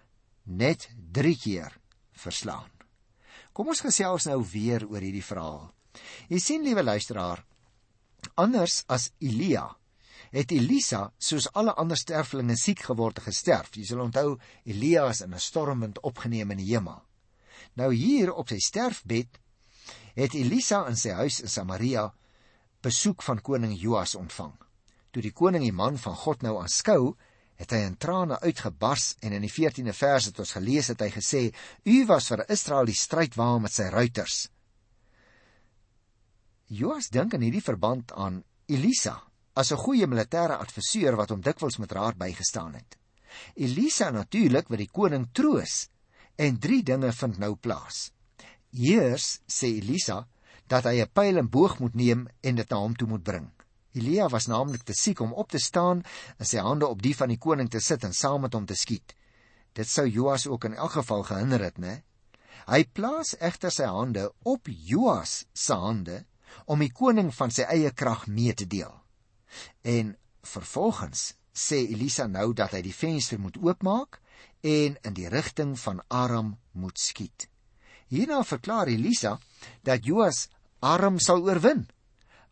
net 0.44 0.88
3 1.12 1.36
keer 1.36 1.78
verslaan." 2.12 2.70
Kom 3.52 3.68
ons 3.68 3.80
gesels 3.80 4.24
nou 4.26 4.44
weer 4.52 4.86
oor 4.86 5.00
hierdie 5.00 5.24
verhaal. 5.24 5.72
Jy 6.28 6.38
sien 6.38 6.62
liewe 6.62 6.82
luisteraar, 6.82 7.44
anders 8.36 8.84
as 8.86 9.10
Elia 9.18 9.78
het 10.30 10.52
Elisa 10.52 11.08
soos 11.18 11.48
alle 11.56 11.74
ander 11.80 11.96
sterflinge 11.96 12.56
siek 12.60 12.82
geword 12.88 13.20
en 13.20 13.28
gesterf. 13.28 13.72
Jy 13.76 13.86
sal 13.88 14.04
onthou 14.04 14.38
Elias 14.64 15.22
in 15.24 15.34
'n 15.34 15.40
stormwind 15.40 16.00
opgeneem 16.02 16.50
in 16.50 16.58
die 16.58 16.74
hemel. 16.74 17.02
Nou 17.74 17.92
hier 17.94 18.32
op 18.32 18.48
sy 18.48 18.58
sterfbed 18.58 19.38
het 20.14 20.34
Elisa 20.34 20.86
in 20.88 20.96
sy 20.96 21.10
huis 21.10 21.40
in 21.40 21.48
Samaria 21.48 22.12
besoek 22.82 23.22
van 23.22 23.40
koning 23.40 23.74
Joas 23.78 24.14
ontvang. 24.14 24.54
Toe 25.10 25.22
die 25.22 25.32
koning 25.32 25.64
die 25.64 25.74
man 25.74 25.98
van 25.98 26.14
God 26.14 26.42
nou 26.42 26.58
aanskou, 26.60 27.16
het 27.58 27.72
hy 27.74 27.80
in 27.88 27.96
trane 27.98 28.38
uitgebars 28.40 29.16
en 29.26 29.34
in 29.34 29.42
die 29.42 29.50
14de 29.50 29.94
vers 29.96 30.28
het 30.30 30.38
ons 30.38 30.54
gelees 30.54 30.90
het 30.92 31.00
hy 31.02 31.08
gesê: 31.10 31.40
"U 31.84 32.06
was 32.06 32.28
vir 32.30 32.44
Israel 32.48 32.86
die 32.86 32.94
strydwaal 32.94 33.58
met 33.64 33.74
sy 33.74 33.88
ruiters." 33.90 34.46
Joas 36.68 37.08
dink 37.08 37.34
in 37.34 37.42
hierdie 37.42 37.64
verband 37.64 38.12
aan 38.12 38.44
Elisa 38.68 39.16
as 39.54 39.72
'n 39.72 39.82
goeie 39.82 40.06
militêre 40.06 40.58
adviseur 40.58 41.16
wat 41.16 41.30
hom 41.30 41.40
dikwels 41.40 41.78
met 41.78 41.92
raad 41.92 42.16
bygestaan 42.16 42.74
het. 42.74 42.96
Elisa 43.54 44.10
natuurlik 44.10 44.68
wat 44.68 44.78
die 44.78 44.92
koning 44.92 45.28
troos 45.32 45.88
en 46.36 46.58
drie 46.58 46.82
dinge 46.82 47.12
vind 47.12 47.38
nou 47.38 47.56
plaas. 47.56 48.12
Eers 48.70 49.40
sê 49.48 49.66
Elisa 49.80 50.28
dat 50.68 50.84
hy 50.84 51.00
'n 51.02 51.12
pyl 51.12 51.36
en 51.36 51.48
boog 51.48 51.78
moet 51.78 51.94
neem 51.94 52.28
en 52.40 52.54
dit 52.54 52.70
na 52.70 52.76
hom 52.76 52.96
toe 52.96 53.08
moet 53.08 53.22
bring. 53.22 53.50
Elia 53.92 54.28
was 54.28 54.46
naamlik 54.46 54.82
te 54.82 54.94
siek 54.94 55.20
om 55.20 55.32
op 55.32 55.50
te 55.50 55.58
staan 55.58 56.02
en 56.38 56.46
sy 56.46 56.58
hande 56.58 56.86
op 56.86 57.02
die 57.02 57.16
van 57.16 57.28
die 57.28 57.38
koning 57.38 57.70
te 57.70 57.80
sit 57.80 58.04
en 58.04 58.12
saam 58.12 58.40
met 58.40 58.54
hom 58.54 58.66
te 58.66 58.76
skiet. 58.76 59.14
Dit 59.72 59.88
sou 59.88 60.06
Joas 60.06 60.46
ook 60.46 60.64
in 60.64 60.74
elk 60.74 60.90
geval 60.90 61.22
gehinder 61.22 61.62
het, 61.62 61.78
né? 61.78 62.02
Hy 62.68 62.84
plaas 62.92 63.34
egter 63.40 63.72
sy 63.72 63.88
hande 63.88 64.28
op 64.44 64.68
Joas 64.68 65.46
se 65.52 65.74
hande 65.74 66.24
om 66.66 66.80
die 66.84 66.92
koning 66.92 67.30
van 67.34 67.50
sy 67.50 67.64
eie 67.68 67.90
krag 67.90 68.26
mee 68.26 68.54
te 68.54 68.66
deel. 68.66 68.92
En 69.82 70.16
vervolgens 70.42 71.34
sê 71.52 71.80
Elisa 71.88 72.26
nou 72.26 72.52
dat 72.52 72.76
hy 72.76 72.82
die 72.84 72.94
venster 72.94 73.40
moet 73.40 73.56
oopmaak 73.56 74.20
en 74.60 74.98
in 75.02 75.14
die 75.16 75.28
rigting 75.32 75.78
van 75.80 76.02
Aram 76.08 76.56
moet 76.72 76.98
skiet. 77.00 77.48
Hierna 78.08 78.42
verklaar 78.44 78.88
Elisa 78.88 79.38
dat 79.84 80.04
Joas 80.04 80.46
Aram 80.80 81.18
sal 81.18 81.42
oorwin. 81.42 81.88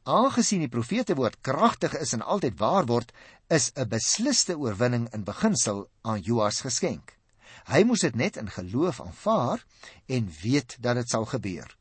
Aangesien 0.02 0.62
die 0.64 0.70
profete 0.70 1.14
woord 1.14 1.38
kragtig 1.46 1.94
is 1.94 2.12
en 2.14 2.22
altyd 2.22 2.58
waar 2.58 2.86
word, 2.86 3.12
is 3.48 3.70
'n 3.76 3.88
besliste 3.88 4.58
oorwinning 4.58 5.06
in 5.14 5.24
beginsel 5.24 5.86
aan 6.02 6.20
Joas 6.20 6.60
geskenk. 6.60 7.18
Hy 7.66 7.84
moes 7.84 8.00
dit 8.00 8.14
net 8.14 8.36
in 8.36 8.50
geloof 8.50 9.00
aanvaar 9.00 9.64
en 10.06 10.30
weet 10.42 10.76
dat 10.80 10.96
dit 10.96 11.08
sal 11.08 11.24
gebeur. 11.24 11.76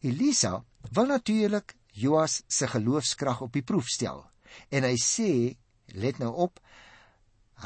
Elisa 0.00 0.64
wil 0.92 1.06
natuurlik 1.06 1.74
Joas 1.92 2.42
se 2.48 2.66
geloofskrag 2.66 3.40
op 3.40 3.52
die 3.52 3.62
proef 3.62 3.86
stel 3.86 4.24
en 4.70 4.82
hy 4.82 4.96
sê, 4.98 5.56
let 5.94 6.18
nou 6.18 6.32
op, 6.34 6.60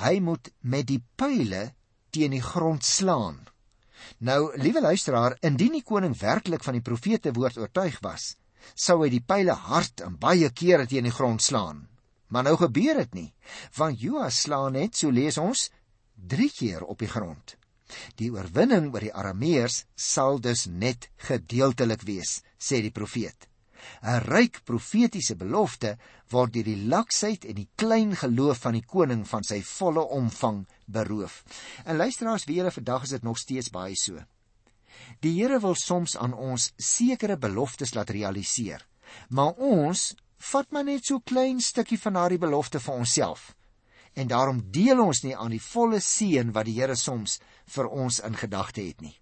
hy 0.05 0.21
moet 0.21 0.49
met 0.61 0.87
die 0.87 1.03
pile 1.17 1.73
teen 2.11 2.31
die 2.31 2.45
grond 2.45 2.85
slaan. 2.85 3.49
Nou, 4.19 4.53
liewe 4.59 4.81
luisteraar, 4.81 5.37
indien 5.41 5.77
die 5.79 5.85
koning 5.85 6.17
werklik 6.19 6.65
van 6.65 6.79
die 6.79 6.85
profete 6.85 7.33
woord 7.37 7.59
oortuig 7.59 8.01
was, 8.05 8.35
sou 8.75 9.03
hy 9.03 9.11
die 9.13 9.25
pile 9.25 9.55
hard 9.69 10.03
en 10.07 10.19
baie 10.21 10.51
kere 10.51 10.87
teen 10.87 11.09
die 11.09 11.15
grond 11.15 11.43
slaan. 11.43 11.87
Maar 12.29 12.49
nou 12.49 12.57
gebeur 12.61 12.99
dit 13.01 13.15
nie, 13.15 13.29
want 13.77 14.01
Joas 14.01 14.43
slaan 14.45 14.77
net, 14.77 14.97
so 14.97 15.11
lees 15.11 15.39
ons, 15.41 15.69
3 16.29 16.51
keer 16.53 16.85
op 16.85 16.99
die 17.01 17.09
grond. 17.09 17.55
Die 18.21 18.29
oorwinning 18.35 18.91
oor 18.93 19.07
die 19.07 19.15
Arameërs 19.15 19.85
sal 19.97 20.41
dus 20.45 20.67
net 20.69 21.09
gedeeltelik 21.29 22.05
wees, 22.05 22.43
sê 22.61 22.83
die 22.85 22.93
profeet. 22.93 23.49
'n 24.03 24.21
ryk 24.25 24.65
profetiese 24.65 25.37
belofte 25.37 25.97
word 26.31 26.53
deur 26.53 26.65
die 26.65 26.87
laksheid 26.95 27.45
en 27.45 27.55
die 27.55 27.69
klein 27.75 28.17
geloof 28.17 28.59
van 28.67 28.73
die 28.79 28.85
koning 28.85 29.27
van 29.29 29.45
sy 29.45 29.63
volle 29.63 30.05
omvang 30.21 30.67
beroof. 30.87 31.45
En 31.85 31.97
luisteraars, 31.97 32.45
wie 32.45 32.57
julle 32.57 32.71
vandag 32.71 33.03
is 33.03 33.15
dit 33.17 33.23
nog 33.23 33.39
steeds 33.39 33.71
baie 33.71 33.97
so. 33.97 34.19
Die 35.21 35.35
Here 35.41 35.61
wil 35.61 35.75
soms 35.75 36.17
aan 36.17 36.35
ons 36.35 36.73
sekere 36.77 37.37
beloftes 37.37 37.95
laat 37.95 38.11
realiseer, 38.11 38.87
maar 39.29 39.55
ons 39.55 40.15
vat 40.51 40.71
maar 40.71 40.85
net 40.85 41.07
so 41.07 41.21
klein 41.21 41.61
stukkie 41.61 41.99
van 41.99 42.19
daardie 42.19 42.39
belofte 42.39 42.81
vir 42.81 42.95
onsself. 42.95 43.55
En 44.15 44.27
daarom 44.27 44.63
deel 44.71 45.01
ons 45.03 45.23
nie 45.23 45.37
aan 45.37 45.55
die 45.55 45.63
volle 45.63 46.01
seën 46.01 46.53
wat 46.53 46.67
die 46.67 46.79
Here 46.81 46.97
soms 46.97 47.39
vir 47.75 47.89
ons 47.89 48.21
in 48.21 48.37
gedagte 48.37 48.83
het 48.83 49.01
nie. 49.01 49.15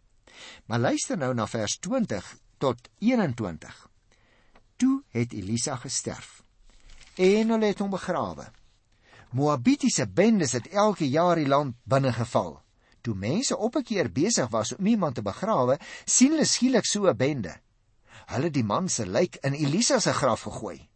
Maar 0.66 0.78
luister 0.78 1.18
nou 1.18 1.34
na 1.34 1.46
vers 1.46 1.78
20 1.78 2.36
tot 2.58 2.88
21. 2.98 3.88
Toe 4.76 5.02
het 5.08 5.32
Elisa 5.32 5.76
gesterf 5.76 6.42
en 7.16 7.48
hulle 7.48 7.70
het 7.70 7.78
hom 7.80 7.90
begrawe. 7.90 8.50
Moabitiese 9.32 10.06
bendes 10.06 10.52
het 10.52 10.68
elke 10.68 11.08
jaar 11.08 11.36
die 11.40 11.48
land 11.48 11.76
binnegeval. 11.88 12.58
Toe 13.00 13.14
mense 13.14 13.56
op 13.56 13.76
'n 13.76 13.82
keer 13.82 14.12
besig 14.12 14.48
was 14.50 14.74
om 14.76 14.86
iemand 14.86 15.14
te 15.14 15.22
begrawe, 15.22 15.78
sien 16.04 16.30
hulle 16.30 16.44
skielik 16.44 16.84
so 16.84 17.08
'n 17.08 17.16
bende. 17.16 17.56
Hulle 18.26 18.50
die 18.50 18.64
man 18.64 18.88
se 18.88 19.06
lijk 19.06 19.36
in 19.36 19.52
Elisa 19.52 19.98
se 19.98 20.12
graf 20.12 20.40
gegooi. 20.40 20.88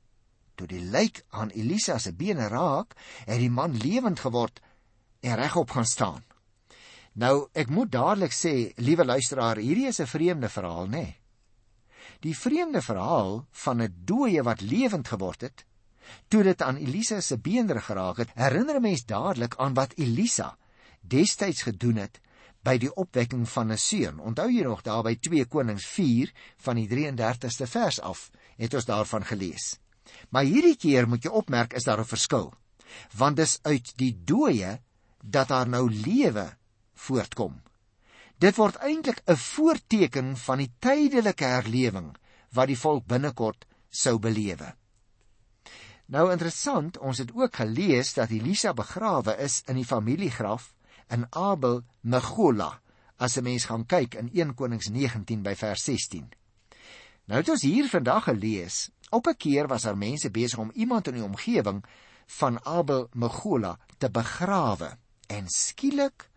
Toe 0.54 0.66
die 0.66 0.80
lijk 0.80 1.24
aan 1.28 1.48
Elisa 1.48 1.98
se 1.98 2.12
bene 2.12 2.48
raak, 2.48 2.94
het 3.24 3.38
die 3.38 3.50
man 3.50 3.76
lewend 3.76 4.20
geword 4.20 4.60
en 5.20 5.36
regop 5.36 5.70
gaan 5.70 5.84
staan. 5.84 6.24
Nou, 7.12 7.48
ek 7.52 7.68
moet 7.68 7.92
dadelik 7.92 8.32
sê, 8.32 8.72
liewe 8.76 9.04
luisteraar, 9.04 9.56
hierdie 9.56 9.86
is 9.86 10.00
'n 10.00 10.06
vreemde 10.06 10.48
verhaal, 10.48 10.86
nê? 10.86 10.90
Nee. 10.90 11.19
Die 12.20 12.36
vreemde 12.36 12.82
verhaal 12.82 13.46
van 13.50 13.82
'n 13.82 13.94
dooie 14.04 14.42
wat 14.42 14.60
lewend 14.60 15.08
geword 15.08 15.40
het, 15.40 15.64
toe 16.28 16.42
dit 16.42 16.62
aan 16.62 16.76
Elisa 16.76 17.20
se 17.20 17.38
beender 17.38 17.80
geraak 17.82 18.16
het, 18.16 18.30
herinner 18.34 18.76
'n 18.76 18.82
mens 18.82 19.04
dadelik 19.04 19.56
aan 19.56 19.74
wat 19.74 19.92
Elisa 19.96 20.56
destyds 21.00 21.62
gedoen 21.62 21.96
het 21.96 22.20
by 22.62 22.76
die 22.78 22.94
opwekking 22.94 23.48
van 23.48 23.72
'n 23.72 23.78
seun. 23.78 24.18
Onthou 24.18 24.50
jy 24.50 24.62
nog 24.62 24.82
daar 24.82 25.02
by 25.02 25.16
2 25.16 25.44
Konings 25.44 25.86
4 25.86 26.32
van 26.56 26.76
die 26.76 26.88
33ste 26.88 27.66
vers 27.66 28.00
af, 28.00 28.30
het 28.56 28.74
ons 28.74 28.84
daarvan 28.84 29.24
gelees. 29.24 29.78
Maar 30.28 30.44
hierdie 30.44 30.76
keer 30.76 31.08
moet 31.08 31.22
jy 31.22 31.30
opmerk 31.30 31.72
is 31.72 31.84
daar 31.84 32.00
'n 32.00 32.04
verskil. 32.04 32.52
Want 33.16 33.36
dis 33.36 33.58
uit 33.62 33.92
die 33.96 34.20
dooie 34.24 34.80
dat 35.24 35.48
daar 35.48 35.68
nou 35.68 35.90
lewe 35.90 36.56
voortkom. 36.94 37.62
Dit 38.40 38.56
word 38.56 38.78
eintlik 38.80 39.20
'n 39.28 39.36
voorteken 39.36 40.36
van 40.36 40.58
die 40.58 40.72
tydelike 40.80 41.44
herlewing 41.44 42.14
wat 42.56 42.70
die 42.72 42.78
volk 42.78 43.04
binnekort 43.06 43.66
sou 43.90 44.18
belewe. 44.18 44.74
Nou 46.06 46.30
interessant, 46.32 46.98
ons 46.98 47.18
het 47.18 47.34
ook 47.34 47.56
gelees 47.56 48.14
dat 48.14 48.30
Elisa 48.30 48.72
begrawe 48.72 49.36
is 49.36 49.62
in 49.66 49.76
die 49.76 49.84
familiegraf 49.84 50.72
in 51.08 51.26
Abel 51.30 51.82
Megola. 52.00 52.80
As 53.18 53.36
'n 53.36 53.42
mens 53.42 53.64
gaan 53.64 53.86
kyk 53.86 54.14
in 54.14 54.30
1 54.32 54.54
Konings 54.54 54.88
19 54.88 55.42
by 55.42 55.54
vers 55.54 55.84
16. 55.84 56.32
Nou 57.24 57.40
het 57.40 57.48
ons 57.48 57.62
hier 57.62 57.88
vandag 57.88 58.24
gelees, 58.24 58.90
op 59.10 59.26
'n 59.26 59.36
keer 59.36 59.66
was 59.66 59.82
daar 59.82 59.98
mense 59.98 60.30
besig 60.30 60.58
om 60.58 60.70
iemand 60.74 61.06
in 61.06 61.14
die 61.14 61.24
omgewing 61.24 61.84
van 62.26 62.64
Abel 62.64 63.08
Megola 63.12 63.78
te 63.98 64.10
begrawe 64.10 64.96
en 65.26 65.48
skielik 65.48 66.29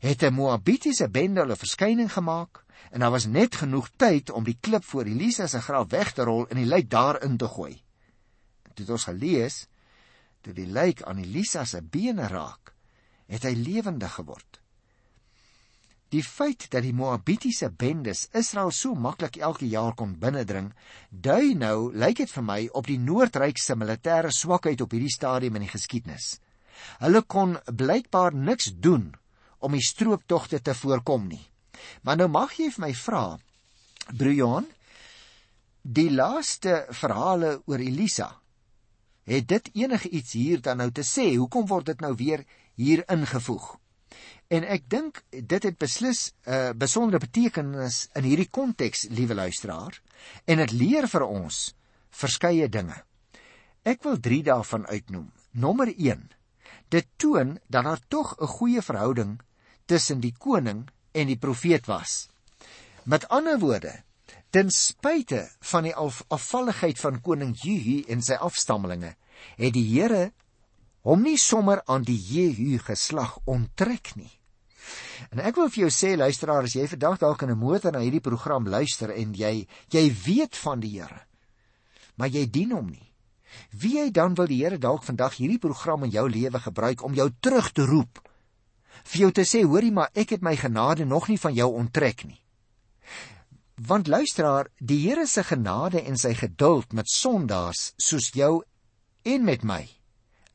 het 0.00 0.22
'n 0.22 0.32
Moabitiese 0.32 1.08
bende 1.08 1.40
hulle 1.40 1.56
verskyning 1.56 2.12
gemaak 2.12 2.64
en 2.90 3.00
daar 3.00 3.10
was 3.10 3.26
net 3.26 3.54
genoeg 3.54 3.90
tyd 3.96 4.30
om 4.30 4.44
die 4.44 4.56
klip 4.60 4.84
voor 4.84 5.04
Elisa 5.04 5.46
se 5.46 5.60
graf 5.60 5.90
weg 5.90 6.12
te 6.12 6.22
rol 6.22 6.48
en 6.48 6.56
die 6.56 6.66
lijk 6.66 6.90
daarin 6.90 7.36
te 7.36 7.48
gooi. 7.48 7.82
Dit 8.62 8.78
het 8.78 8.90
ons 8.90 9.04
gelees 9.04 9.66
toe 10.40 10.52
die 10.52 10.66
lijk 10.66 11.02
aan 11.02 11.18
Elisa 11.18 11.64
se 11.64 11.82
bene 11.82 12.26
raak, 12.26 12.72
het 13.26 13.42
hy 13.42 13.52
lewendig 13.54 14.14
geword. 14.14 14.60
Die 16.08 16.24
feit 16.24 16.70
dat 16.70 16.82
die 16.82 16.94
Moabitiese 16.94 17.70
bendes 17.70 18.28
Israel 18.32 18.70
so 18.70 18.94
maklik 18.94 19.36
elke 19.36 19.68
jaar 19.68 19.94
kon 19.94 20.18
binnendring, 20.18 20.72
dui 21.10 21.54
nou, 21.54 21.92
lyk 21.94 22.16
dit 22.16 22.30
vir 22.30 22.42
my, 22.42 22.68
op 22.72 22.86
die 22.86 22.98
Noordryk 22.98 23.58
se 23.58 23.76
militêre 23.76 24.30
swakheid 24.30 24.80
op 24.80 24.90
hierdie 24.90 25.12
stadium 25.12 25.54
in 25.54 25.60
die 25.60 25.70
geskiedenis. 25.70 26.40
Hulle 26.98 27.22
kon 27.22 27.58
blykbaar 27.76 28.34
niks 28.34 28.72
doen 28.74 29.12
om 29.60 29.76
die 29.76 29.84
strooptogte 29.84 30.60
te 30.60 30.74
voorkom 30.74 31.28
nie. 31.28 31.42
Maar 32.02 32.20
nou 32.22 32.28
mag 32.28 32.52
jy 32.58 32.68
vir 32.74 32.84
my 32.86 32.92
vra, 32.96 33.24
Brian, 34.16 34.66
die 35.82 36.10
laaste 36.10 36.84
verhale 36.92 37.60
oor 37.66 37.80
Elisa, 37.80 38.30
het 39.30 39.46
dit 39.48 39.70
enige 39.84 40.08
iets 40.08 40.32
hier 40.32 40.60
dan 40.60 40.80
nou 40.82 40.90
te 40.90 41.04
sê? 41.06 41.34
Hoekom 41.36 41.68
word 41.70 41.92
dit 41.92 42.00
nou 42.00 42.14
weer 42.18 42.44
hier 42.80 43.04
ingevoeg? 43.12 43.76
En 44.50 44.66
ek 44.66 44.88
dink 44.90 45.22
dit 45.30 45.62
het 45.62 45.78
beslis 45.78 46.32
'n 46.44 46.50
uh, 46.50 46.70
besondere 46.74 47.22
betekenis 47.22 48.08
in 48.18 48.24
hierdie 48.24 48.50
konteks, 48.50 49.06
liewe 49.08 49.34
luisteraar, 49.34 50.00
en 50.44 50.56
dit 50.56 50.72
leer 50.72 51.06
vir 51.08 51.22
ons 51.22 51.74
verskeie 52.10 52.68
dinge. 52.68 52.96
Ek 53.82 54.02
wil 54.02 54.18
3 54.20 54.42
daarvan 54.42 54.86
uitnoem. 54.86 55.30
Nommer 55.50 55.94
1. 55.96 56.30
Dit 56.88 57.06
toon 57.16 57.58
dat 57.68 57.84
daar 57.84 58.02
tog 58.08 58.36
'n 58.40 58.46
goeie 58.46 58.82
verhouding 58.82 59.40
tussen 59.90 60.22
die 60.22 60.34
koning 60.38 60.84
en 61.12 61.30
die 61.30 61.38
profeet 61.38 61.88
was. 61.90 62.28
Met 63.10 63.26
ander 63.34 63.58
woorde, 63.58 63.96
ten 64.54 64.70
spyte 64.70 65.48
van 65.72 65.86
die 65.88 65.94
afvalligheid 65.94 66.98
van 66.98 67.20
koning 67.22 67.54
Jehu 67.58 68.00
en 68.10 68.22
sy 68.22 68.38
afstammelinge, 68.38 69.14
het 69.58 69.74
die 69.74 69.86
Here 69.88 70.30
hom 71.06 71.22
nie 71.24 71.38
sommer 71.40 71.80
aan 71.88 72.04
die 72.04 72.18
Jehu 72.18 72.78
geslag 72.84 73.38
onttrek 73.48 74.12
nie. 74.18 74.30
En 75.30 75.40
ek 75.44 75.58
wil 75.60 75.70
vir 75.72 75.86
jou 75.86 75.92
sê 75.94 76.14
luisteraar, 76.16 76.66
as 76.66 76.74
jy 76.76 76.86
vandag 76.88 77.20
dalk 77.20 77.42
in 77.42 77.50
'n 77.50 77.58
motor 77.58 77.92
na 77.92 78.00
hierdie 78.00 78.24
program 78.24 78.66
luister 78.66 79.10
en 79.10 79.34
jy 79.34 79.66
jy 79.90 80.04
weet 80.26 80.56
van 80.56 80.80
die 80.80 81.00
Here, 81.00 81.26
maar 82.16 82.28
jy 82.28 82.46
dien 82.46 82.72
hom 82.72 82.90
nie. 82.90 83.12
Wie 83.70 83.98
jy 83.98 84.10
dan 84.10 84.34
wil 84.34 84.46
die 84.46 84.62
Here 84.62 84.78
dalk 84.78 85.04
vandag 85.04 85.36
hierdie 85.36 85.58
program 85.58 86.04
in 86.04 86.10
jou 86.10 86.28
lewe 86.28 86.60
gebruik 86.60 87.02
om 87.02 87.14
jou 87.14 87.30
terug 87.40 87.72
te 87.72 87.84
roep 87.84 88.29
vir 89.04 89.20
jou 89.24 89.30
te 89.32 89.44
sê, 89.48 89.62
hoorie 89.64 89.92
maar, 89.92 90.10
ek 90.14 90.36
het 90.36 90.42
my 90.42 90.56
genade 90.56 91.04
nog 91.04 91.28
nie 91.28 91.38
van 91.40 91.54
jou 91.54 91.70
onttrek 91.80 92.24
nie. 92.28 92.40
Want 93.80 94.10
luisteraar, 94.12 94.68
die 94.78 95.00
Here 95.06 95.26
se 95.26 95.44
genade 95.44 96.02
en 96.04 96.18
sy 96.20 96.34
geduld 96.36 96.92
met 96.92 97.08
sondaars 97.08 97.94
soos 97.96 98.28
jou 98.36 98.60
en 99.24 99.44
met 99.44 99.64
my 99.64 99.86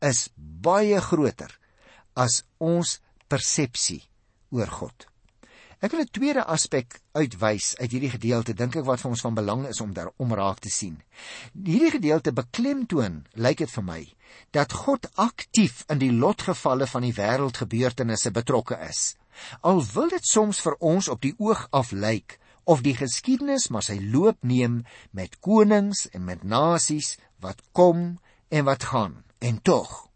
is 0.05 0.29
baie 0.35 0.99
groter 1.01 1.49
as 2.13 2.43
ons 2.61 2.99
persepsie 3.27 4.03
oor 4.53 4.69
God. 4.69 5.07
Ek 5.85 5.91
wil 5.93 6.01
'n 6.01 6.15
tweede 6.17 6.43
aspek 6.49 6.95
uitwys 7.13 7.65
uit 7.77 7.91
hierdie 7.93 8.09
gedeelte 8.09 8.53
dink 8.57 8.75
ek 8.79 8.85
wat 8.87 9.01
vir 9.03 9.11
ons 9.11 9.21
van 9.21 9.35
belang 9.37 9.65
is 9.69 9.81
om 9.83 9.91
daar 9.93 10.07
om 10.17 10.31
raak 10.33 10.59
te 10.59 10.69
sien. 10.73 10.95
Hierdie 11.53 11.91
gedeelte 11.93 12.31
beklemtoon, 12.33 13.19
lyk 13.37 13.59
dit 13.61 13.69
vir 13.69 13.83
my, 13.85 13.99
dat 14.49 14.73
God 14.73 15.05
aktief 15.13 15.83
in 15.93 15.99
die 16.01 16.09
lotgevalle 16.09 16.87
van 16.89 17.05
die 17.05 17.13
wêreldgebeurtenisse 17.13 18.31
betrokke 18.33 18.79
is. 18.87 19.13
Al 19.61 19.83
wil 19.93 20.09
dit 20.09 20.25
soms 20.25 20.61
vir 20.65 20.75
ons 20.79 21.09
op 21.13 21.21
die 21.21 21.35
oog 21.37 21.67
af 21.69 21.91
lyk 21.91 22.39
of 22.63 22.81
die 22.81 22.95
geskiedenis 22.97 23.67
maar 23.69 23.85
sy 23.85 23.99
loop 24.01 24.41
neem 24.41 24.79
met 25.11 25.37
konings 25.39 26.07
en 26.17 26.25
met 26.25 26.41
nasies 26.43 27.19
wat 27.45 27.61
kom 27.77 28.17
en 28.49 28.65
wat 28.65 28.87
gaan. 28.89 29.21
En 29.37 29.61
tog, 29.61 30.09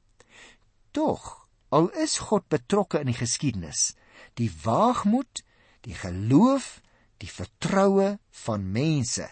tog, 0.97 1.45
al 1.69 1.91
is 1.93 2.17
God 2.17 2.47
betrokke 2.49 3.03
in 3.05 3.13
die 3.13 3.19
geskiedenis, 3.21 3.93
die 4.33 4.49
waagmoed, 4.63 5.43
die 5.85 5.95
geloof, 5.95 6.79
die 7.19 7.31
vertroue 7.31 8.17
van 8.45 8.71
mense 8.71 9.27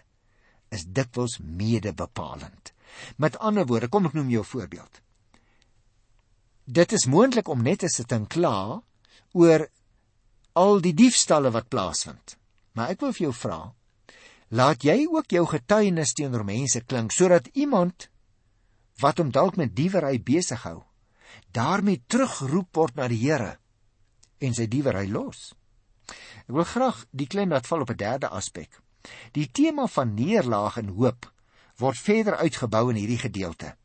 is 0.73 0.85
dikwels 0.85 1.37
medebepalend. 1.39 2.73
Met 3.17 3.37
ander 3.39 3.67
woorde, 3.67 3.87
kom 3.87 4.05
ek 4.05 4.13
noem 4.13 4.29
jou 4.29 4.43
'n 4.43 4.51
voorbeeld. 4.53 5.01
Dit 6.65 6.91
is 6.91 7.05
moontlik 7.05 7.47
om 7.47 7.61
net 7.61 7.79
te 7.79 7.89
sit 7.89 8.11
en 8.11 8.27
kla 8.27 8.83
oor 9.31 9.67
al 10.53 10.81
die 10.81 10.93
diefstalle 10.93 11.51
wat 11.51 11.69
plaasvind. 11.69 12.37
Maar 12.73 12.89
ek 12.89 13.01
wil 13.01 13.13
vir 13.13 13.23
jou 13.27 13.33
vra, 13.33 13.73
laat 14.49 14.83
jy 14.83 15.07
ook 15.07 15.31
jou 15.31 15.45
getuienis 15.45 16.13
teenoor 16.13 16.43
mense 16.43 16.81
klink 16.81 17.11
sodat 17.11 17.47
iemand 17.53 18.09
wat 18.99 19.17
hom 19.17 19.31
dalk 19.31 19.57
met 19.57 19.75
diewery 19.75 20.19
besig 20.19 20.63
hou, 20.63 20.83
daarmee 21.51 22.03
terugroep 22.07 22.75
word 22.75 22.95
na 22.95 23.07
die 23.07 23.21
Here 23.21 23.57
en 24.39 24.53
sy 24.53 24.67
diewery 24.67 25.07
los. 25.09 25.53
Ek 26.47 26.53
wil 26.55 26.63
graag 26.63 27.05
die 27.11 27.27
klem 27.27 27.49
laat 27.49 27.67
val 27.67 27.81
op 27.81 27.91
'n 27.91 28.01
derde 28.03 28.27
aspek. 28.29 28.81
Die 29.31 29.49
tema 29.51 29.87
van 29.87 30.13
neerlaag 30.13 30.77
en 30.77 30.87
hoop 30.87 31.31
word 31.77 31.97
verder 31.97 32.35
uitgebou 32.35 32.89
in 32.89 32.95
hierdie 32.95 33.21
gedeelte. 33.21 33.75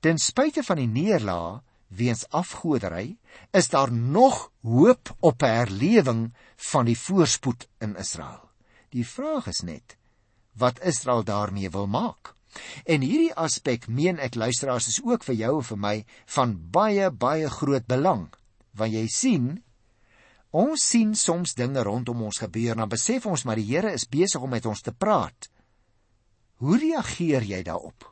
Ten 0.00 0.18
spyte 0.18 0.62
van 0.62 0.76
die 0.76 0.88
neerlaag 0.88 1.62
weens 1.88 2.28
afgodery, 2.28 3.16
is 3.50 3.68
daar 3.68 3.92
nog 3.92 4.50
hoop 4.62 5.16
op 5.20 5.42
'n 5.42 5.46
herlewing 5.46 6.34
van 6.56 6.84
die 6.84 6.98
voorspoed 6.98 7.68
in 7.78 7.96
Israel. 7.96 8.50
Die 8.88 9.06
vraag 9.06 9.46
is 9.46 9.60
net 9.60 9.96
wat 10.52 10.80
Israel 10.80 11.24
daarmee 11.24 11.70
wil 11.70 11.86
maak. 11.86 12.34
En 12.84 13.00
hierdie 13.00 13.34
aspek 13.34 13.88
meen 13.88 14.18
ek 14.18 14.34
luisteraars 14.34 14.86
is 14.86 15.02
ook 15.02 15.24
vir 15.24 15.34
jou 15.34 15.56
en 15.56 15.64
vir 15.64 15.78
my 15.78 16.04
van 16.26 16.70
baie 16.70 17.10
baie 17.10 17.50
groot 17.50 17.86
belang. 17.86 18.28
Want 18.70 18.92
jy 18.92 19.06
sien, 19.06 19.63
ons 20.54 20.78
sien 20.78 21.14
soms 21.18 21.56
dinge 21.58 21.82
rondom 21.82 22.22
ons 22.28 22.38
gebeur, 22.44 22.78
dan 22.78 22.90
besef 22.90 23.26
ons 23.26 23.44
maar 23.44 23.58
die 23.58 23.66
Here 23.66 23.92
is 23.92 24.06
besig 24.06 24.42
om 24.42 24.52
met 24.54 24.66
ons 24.70 24.82
te 24.82 24.94
praat. 24.94 25.48
Hoe 26.62 26.78
reageer 26.78 27.42
jy 27.42 27.62
daarop? 27.66 28.06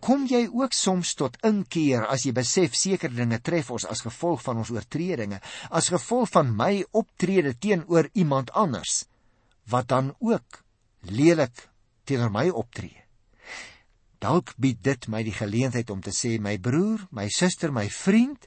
Kom 0.00 0.24
jy 0.26 0.46
ook 0.48 0.74
soms 0.74 1.12
tot 1.18 1.36
inkeer 1.44 2.06
as 2.08 2.24
jy 2.26 2.32
besef 2.36 2.74
sekere 2.74 3.14
dinge 3.14 3.38
tref 3.44 3.70
ons 3.74 3.86
as 3.88 4.02
gevolg 4.06 4.42
van 4.42 4.62
ons 4.62 4.72
oortredinge, 4.72 5.40
as 5.70 5.92
gevolg 5.92 6.32
van 6.32 6.52
my 6.56 6.80
optrede 6.96 7.54
teenoor 7.54 8.08
iemand 8.14 8.50
anders 8.56 9.04
wat 9.70 9.88
dan 9.90 10.12
ook 10.22 10.62
lelik 11.10 11.68
teenoor 12.06 12.30
my 12.30 12.48
optree. 12.50 13.02
Dalk 14.22 14.54
bied 14.56 14.78
dit 14.82 15.08
my 15.12 15.22
die 15.26 15.34
geleentheid 15.34 15.90
om 15.90 16.00
te 16.02 16.14
sê 16.14 16.36
my 16.40 16.56
broer, 16.62 17.02
my 17.10 17.26
suster, 17.28 17.72
my 17.74 17.88
vriend, 17.92 18.46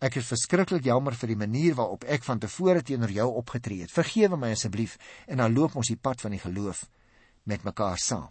ek 0.00 0.16
is 0.16 0.28
verskriklik 0.32 0.84
jammer 0.88 1.14
vir 1.14 1.34
die 1.34 1.38
manier 1.38 1.76
waarop 1.76 2.04
ek 2.08 2.24
van 2.24 2.40
tevore 2.40 2.82
teenoor 2.82 3.12
jou 3.12 3.28
opgetree 3.42 3.84
het. 3.84 3.92
Vergewe 3.92 4.38
my 4.40 4.54
asseblief 4.56 4.96
en 5.28 5.42
dan 5.42 5.54
loop 5.54 5.76
ons 5.76 5.92
die 5.92 6.00
pad 6.00 6.20
van 6.24 6.32
die 6.36 6.42
geloof 6.42 6.86
met 7.44 7.64
mekaar 7.64 7.98
saam. 8.00 8.30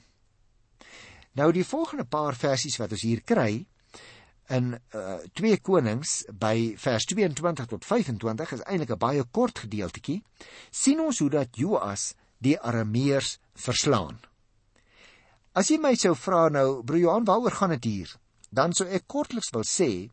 Nou 1.38 1.52
die 1.54 1.66
volgende 1.66 2.06
paar 2.10 2.36
versies 2.36 2.80
wat 2.82 2.96
ons 2.96 3.06
hier 3.06 3.22
kry 3.22 3.66
in 4.50 4.72
uh, 4.98 5.20
2 5.38 5.60
Konings 5.62 6.24
by 6.34 6.74
vers 6.82 7.06
22 7.12 7.70
tot 7.70 7.86
25 7.86 8.56
is 8.58 8.66
eintlik 8.66 8.96
'n 8.96 8.98
baie 8.98 9.24
kort 9.32 9.60
gedeeltjie. 9.60 10.24
sien 10.72 11.00
ons 11.00 11.20
hoe 11.20 11.30
dat 11.30 11.56
Joas 11.56 12.16
die 12.42 12.58
Arameërs 12.60 13.38
verslaan. 13.54 14.18
As 15.54 15.70
jy 15.70 15.78
my 15.78 15.96
sou 15.96 16.16
vra 16.16 16.50
nou, 16.50 16.84
broer 16.84 17.00
Johan, 17.00 17.26
waaroor 17.26 17.52
gaan 17.52 17.70
dit 17.70 17.84
hier? 17.84 18.16
Dan 18.50 18.74
sou 18.74 18.88
ek 18.88 19.08
kortliks 19.08 19.52
wil 19.52 19.64
sê, 19.64 20.10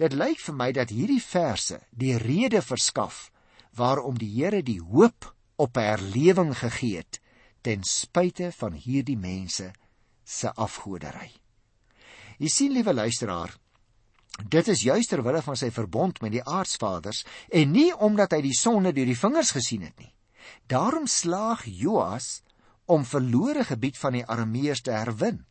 dit 0.00 0.12
lyk 0.12 0.40
vir 0.40 0.56
my 0.58 0.70
dat 0.74 0.90
hierdie 0.90 1.22
verse 1.22 1.78
die 1.90 2.16
rede 2.18 2.62
verskaf 2.62 3.30
waarom 3.78 4.18
die 4.18 4.30
Here 4.30 4.62
die 4.62 4.80
hoop 4.80 5.30
op 5.56 5.78
herlewing 5.78 6.54
gegee 6.58 7.02
het 7.02 7.20
ten 7.64 7.84
spyte 7.88 8.50
van 8.52 8.74
hierdie 8.76 9.16
mense 9.16 9.70
se 10.24 10.50
afgodery. 10.52 11.30
Jy 12.38 12.50
sien 12.50 12.74
liewe 12.74 12.92
luisteraar, 12.92 13.54
dit 14.50 14.68
is 14.68 14.82
juis 14.84 15.08
ter 15.08 15.22
wille 15.24 15.40
van 15.42 15.56
sy 15.56 15.70
verbond 15.72 16.20
met 16.20 16.34
die 16.34 16.42
aardsvaders 16.42 17.22
en 17.48 17.72
nie 17.72 17.90
omdat 17.94 18.34
hy 18.36 18.42
die 18.44 18.58
sonde 18.58 18.92
deur 18.92 19.08
die 19.08 19.18
vingers 19.18 19.54
gesien 19.56 19.86
het 19.86 19.96
nie. 20.02 20.10
Daarom 20.68 21.06
slaag 21.08 21.64
Joas 21.64 22.42
om 22.84 23.06
verlore 23.08 23.64
gebied 23.64 23.96
van 23.96 24.18
die 24.18 24.26
Arameërs 24.26 24.84
te 24.84 24.92
herwin. 24.92 25.44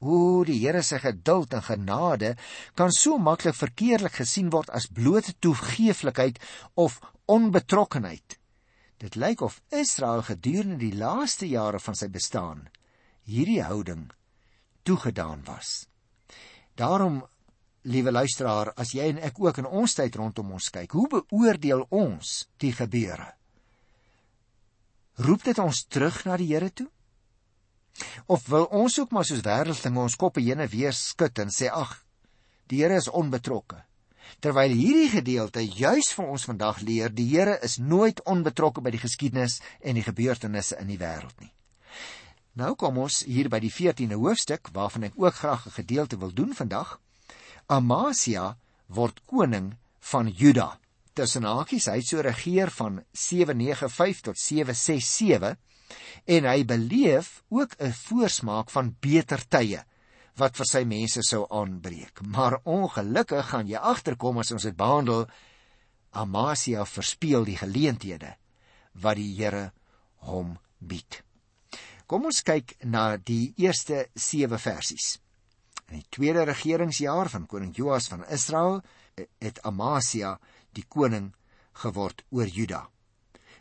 O, 0.00 0.44
die 0.48 0.58
Here 0.62 0.82
se 0.82 0.98
geduld 0.98 1.52
en 1.52 1.62
genade 1.62 2.34
kan 2.74 2.92
so 2.92 3.18
maklik 3.20 3.54
verkeerlik 3.54 4.16
gesien 4.16 4.48
word 4.50 4.70
as 4.72 4.88
blote 4.88 5.34
toegeeflikheid 5.44 6.40
of 6.74 7.00
onbetrokkenheid. 7.28 8.38
Dit 9.00 9.16
lyk 9.16 9.40
of 9.44 9.60
Israel 9.68 10.22
gedurende 10.24 10.80
die 10.80 10.96
laaste 10.96 11.48
jare 11.48 11.80
van 11.80 11.96
sy 11.96 12.08
bestaan 12.08 12.68
hierdie 13.28 13.62
houding 13.62 14.08
toegedaan 14.88 15.44
was. 15.46 15.86
Daarom, 16.74 17.20
liewe 17.82 18.12
luisteraar, 18.12 18.72
as 18.76 18.94
jy 18.96 19.10
en 19.12 19.20
ek 19.24 19.36
ook 19.40 19.60
in 19.60 19.68
ons 19.68 19.94
tyd 19.94 20.16
rondom 20.16 20.56
ons 20.56 20.70
kyk, 20.72 20.96
hoe 20.96 21.08
beoordeel 21.12 21.84
ons 21.92 22.32
die 22.60 22.72
gebeure? 22.76 23.28
Roep 25.20 25.44
dit 25.44 25.58
ons 25.60 25.84
terug 25.92 26.22
na 26.24 26.38
die 26.40 26.48
Here 26.48 26.70
toe? 26.72 26.88
Of 28.26 28.46
wil 28.46 28.64
ons 28.64 28.98
ook 28.98 29.10
maar 29.10 29.24
soos 29.24 29.44
wêreldlinge 29.44 30.00
ons 30.00 30.16
koppe 30.16 30.40
heen 30.40 30.60
en 30.60 30.70
weer 30.70 30.94
skud 30.96 31.38
en 31.38 31.50
sê 31.50 31.68
ag, 31.68 31.96
die 32.70 32.82
Here 32.82 32.96
is 32.96 33.10
onbetrokke? 33.10 33.82
Terwyl 34.38 34.72
hierdie 34.72 35.10
gedeelte 35.10 35.64
juis 35.64 36.12
vir 36.14 36.28
ons 36.30 36.46
vandag 36.46 36.80
leer, 36.86 37.10
die 37.10 37.26
Here 37.32 37.58
is 37.66 37.78
nooit 37.78 38.22
onbetrokke 38.24 38.80
by 38.80 38.92
die 38.94 39.02
geskiedenis 39.02 39.58
en 39.80 39.98
die 39.98 40.06
gebeurtenisse 40.06 40.78
in 40.78 40.92
die 40.92 41.00
wêreld 41.00 41.34
nie. 41.40 41.50
Nou 42.60 42.74
kom 42.78 42.98
ons 42.98 43.20
hier 43.26 43.48
by 43.50 43.60
die 43.62 43.72
14de 43.72 44.18
hoofstuk 44.18 44.70
waarvan 44.74 45.08
ek 45.10 45.18
ook 45.18 45.34
graag 45.34 45.66
'n 45.66 45.78
gedeelte 45.80 46.18
wil 46.18 46.32
doen 46.34 46.54
vandag. 46.54 46.98
Amasia 47.66 48.56
word 48.86 49.20
koning 49.26 49.76
van 50.00 50.28
Juda. 50.28 50.78
Tussen 51.14 51.44
hakies, 51.44 51.86
hy 51.86 52.00
sou 52.00 52.20
regeer 52.22 52.70
van 52.70 53.04
795 53.12 54.20
tot 54.20 54.38
767 54.38 55.56
en 56.24 56.44
hy 56.44 56.64
beleef 56.64 57.42
ook 57.48 57.76
'n 57.78 57.92
voorsmaak 57.92 58.70
van 58.70 58.96
beter 59.00 59.42
tye 59.48 59.84
wat 60.36 60.56
vir 60.56 60.66
sy 60.66 60.84
mense 60.84 61.22
sou 61.22 61.46
aanbreek. 61.50 62.20
Maar 62.22 62.60
ongelukkig 62.64 63.48
gaan 63.48 63.68
jy 63.68 63.76
agterkom 63.76 64.38
as 64.38 64.52
ons 64.52 64.62
dit 64.62 64.76
behandel 64.76 65.26
Amasia 66.10 66.84
verspeel 66.84 67.44
die 67.44 67.56
geleenthede 67.56 68.36
wat 68.92 69.16
die 69.16 69.34
Here 69.36 69.72
hom 70.26 70.58
bied. 70.78 71.22
Kom 72.06 72.24
ons 72.26 72.42
kyk 72.42 72.74
na 72.84 73.16
die 73.16 73.52
eerste 73.56 74.08
7 74.14 74.58
versies. 74.58 75.20
In 75.90 76.00
die 76.00 76.08
tweede 76.10 76.44
regeringsjaar 76.44 77.30
van 77.30 77.46
koning 77.46 77.74
Joas 77.76 78.08
van 78.10 78.24
Israel 78.26 78.80
het 79.16 79.62
Amasia 79.62 80.38
die 80.74 80.86
koning 80.88 81.30
geword 81.82 82.24
oor 82.30 82.46
Juda. 82.46 82.88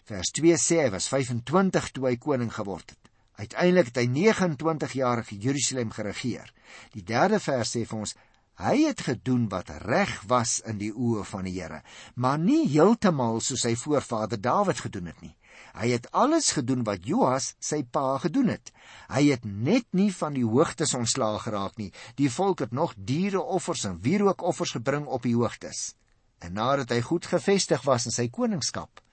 Vers 0.10 0.32
2 0.34 0.56
sê 0.58 0.80
hy 0.82 0.90
was 0.90 1.06
25 1.12 1.92
toe 1.94 2.08
hy 2.08 2.16
koning 2.18 2.50
geword 2.50 2.96
het. 2.96 3.10
Uiteindelik 3.38 3.92
het 3.92 3.98
hy 4.02 4.08
29 4.10 4.94
jaar 4.98 5.20
in 5.22 5.42
Jerusalem 5.44 5.92
geregeer. 5.94 6.48
Die 6.96 7.04
derde 7.06 7.38
vers 7.44 7.76
sê 7.76 7.84
vir 7.86 8.00
ons 8.00 8.16
hy 8.60 8.74
het 8.88 9.04
gedoen 9.06 9.44
wat 9.52 9.70
reg 9.84 10.16
was 10.32 10.56
in 10.68 10.80
die 10.82 10.90
oë 10.90 11.22
van 11.30 11.46
die 11.46 11.54
Here, 11.60 11.84
maar 12.16 12.40
nie 12.42 12.64
heeltemal 12.72 13.38
soos 13.46 13.62
sy 13.68 13.76
voorvader 13.78 14.42
Dawid 14.42 14.82
gedoen 14.82 15.12
het 15.12 15.22
nie. 15.22 15.36
Hy 15.78 15.92
het 15.94 16.10
alles 16.18 16.50
gedoen 16.58 16.82
wat 16.88 17.06
Joas 17.06 17.52
sy 17.62 17.84
pa 17.86 18.18
gedoen 18.24 18.50
het. 18.56 18.74
Hy 19.14 19.22
het 19.30 19.46
net 19.46 19.86
nie 19.94 20.10
van 20.16 20.34
die 20.34 20.48
hoogtes 20.48 20.96
ontslaag 20.98 21.46
geraak 21.46 21.78
nie. 21.78 21.92
Die 22.18 22.32
volk 22.34 22.66
het 22.66 22.74
nog 22.74 22.96
diereoffers 22.98 23.86
en 23.86 24.02
wierookoffers 24.02 24.74
gebring 24.80 25.06
op 25.06 25.30
die 25.30 25.36
hoogtes. 25.38 25.94
En 26.42 26.58
nadat 26.58 26.96
hy 26.98 27.00
goed 27.06 27.30
gevestig 27.30 27.86
was 27.86 28.10
in 28.10 28.16
sy 28.16 28.28
koningskap, 28.34 29.04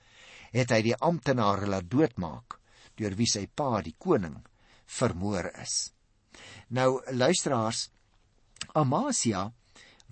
het 0.53 0.71
hy 0.71 0.83
die 0.83 0.97
amptenare 1.01 1.67
laat 1.67 1.91
doodmaak 1.91 2.59
deur 2.97 3.15
wie 3.19 3.29
sy 3.29 3.47
pa 3.47 3.83
die 3.85 3.95
koning 3.99 4.39
vermoor 4.87 5.51
is. 5.63 5.93
Nou 6.69 7.03
luisteraars, 7.13 7.91
Amasia 8.75 9.51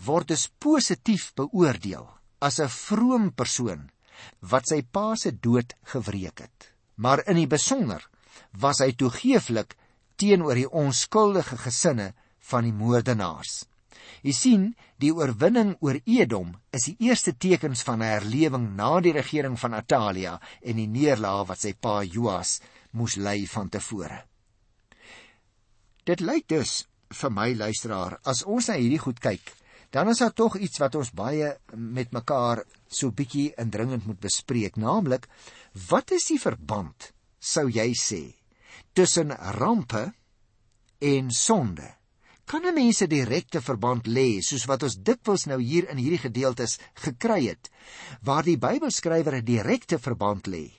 word 0.07 0.29
dus 0.33 0.49
positief 0.59 1.33
beoordeel 1.39 2.07
as 2.41 2.61
'n 2.61 2.69
vroom 2.69 3.31
persoon 3.33 3.91
wat 4.41 4.69
sy 4.69 4.83
pa 4.83 5.17
se 5.17 5.31
dood 5.33 5.75
gewreek 5.93 6.39
het. 6.41 6.75
Maar 6.97 7.27
in 7.27 7.37
die 7.37 7.47
besonder 7.47 8.03
was 8.53 8.79
hy 8.79 8.93
toegeeflik 8.93 9.77
teenoor 10.17 10.55
die 10.55 10.71
onskuldige 10.71 11.57
gesinne 11.57 12.15
van 12.39 12.65
die 12.65 12.73
moordenaars. 12.73 13.65
Jy 14.23 14.33
sien, 14.33 14.63
die 14.99 15.13
oorwinning 15.13 15.75
oor 15.81 15.99
Edom 16.05 16.55
is 16.73 16.89
die 16.89 16.97
eerste 17.09 17.37
tekens 17.37 17.83
van 17.83 18.03
'n 18.03 18.13
herlewing 18.15 18.77
na 18.77 19.01
die 19.01 19.13
regering 19.13 19.59
van 19.59 19.75
Atalia 19.75 20.41
en 20.63 20.77
die 20.77 20.89
neerlaag 20.89 21.47
wat 21.49 21.61
sy 21.61 21.73
pa 21.73 22.03
Joas 22.03 22.61
moes 22.93 23.17
ly 23.17 23.47
van 23.47 23.69
tevore. 23.69 24.25
Dit 26.05 26.21
lyk 26.21 26.49
dus 26.49 26.87
vir 27.11 27.31
my 27.31 27.55
luisteraar, 27.55 28.19
as 28.25 28.45
ons 28.45 28.69
na 28.69 28.75
hierdie 28.75 28.99
goed 28.99 29.21
kyk, 29.21 29.53
dan 29.95 30.09
is 30.09 30.19
daar 30.19 30.33
tog 30.35 30.57
iets 30.59 30.81
wat 30.83 30.95
ons 30.99 31.13
baie 31.15 31.53
met 31.75 32.13
mekaar 32.13 32.65
so 32.89 33.11
bietjie 33.11 33.53
indringend 33.63 34.07
moet 34.07 34.21
bespreek, 34.21 34.77
naamlik 34.77 35.29
wat 35.91 36.11
is 36.11 36.27
die 36.31 36.39
verband, 36.39 37.13
sou 37.39 37.69
jy 37.71 37.93
sê, 37.99 38.23
tussen 38.93 39.31
rampe 39.59 40.13
en 41.01 41.31
sonde? 41.31 41.87
Kan 42.45 42.67
'n 42.67 42.75
mens 42.75 43.01
'n 43.03 43.09
direkte 43.09 43.61
verband 43.61 44.07
lê 44.07 44.41
soos 44.41 44.65
wat 44.67 44.83
ons 44.83 44.97
dikwels 44.97 45.47
nou 45.47 45.61
hier 45.61 45.89
in 45.89 45.97
hierdie 45.97 46.25
gedeeltes 46.29 46.79
gekry 46.95 47.47
het, 47.47 47.71
waar 48.23 48.43
die 48.43 48.59
Bybelskrywer 48.59 49.35
'n 49.37 49.45
direkte 49.45 49.99
verband 49.99 50.47
lê 50.47 50.71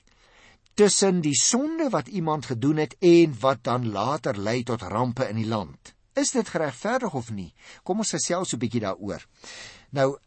tussen 0.76 1.22
die 1.24 1.34
sonde 1.34 1.88
wat 1.88 2.08
iemand 2.08 2.46
gedoen 2.46 2.76
het 2.76 2.96
en 3.00 3.32
wat 3.40 3.62
dan 3.64 3.88
later 3.88 4.36
lei 4.36 4.62
tot 4.62 4.82
rampe 4.82 5.24
in 5.28 5.36
die 5.36 5.48
land? 5.48 5.94
Is 6.12 6.30
dit 6.30 6.48
geregverdig 6.48 7.14
of 7.14 7.30
nie? 7.30 7.54
Kom 7.82 7.98
ons 8.04 8.12
gesels 8.12 8.48
so 8.48 8.56
'n 8.56 8.60
bietjie 8.60 8.80
daaroor. 8.80 9.24
Nou 9.90 10.18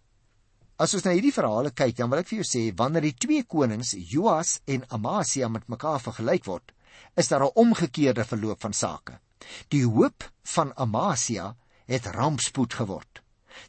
as 0.78 0.93
ons 0.93 1.04
na 1.04 1.12
hierdie 1.12 1.34
verhale 1.34 1.71
kyk, 1.71 1.95
dan 1.95 2.10
wil 2.10 2.19
ek 2.19 2.28
vir 2.28 2.39
jou 2.39 2.47
sê 2.47 2.75
wanneer 2.75 3.02
die 3.02 3.17
twee 3.19 3.43
konings 3.43 3.93
Joas 3.93 4.60
en 4.65 4.86
Amasia 4.89 5.47
met 5.47 5.67
mekaar 5.67 5.99
vergelyk 5.99 6.45
word, 6.45 6.71
is 7.15 7.28
daar 7.28 7.43
'n 7.43 7.56
omgekeerde 7.56 8.25
verloop 8.25 8.62
van 8.62 8.73
sake. 8.73 9.19
Die 9.69 9.86
hoop 9.86 10.23
van 10.53 10.73
Amasia 10.77 11.55
het 11.89 12.05
rampspoed 12.05 12.73
geword. 12.73 13.21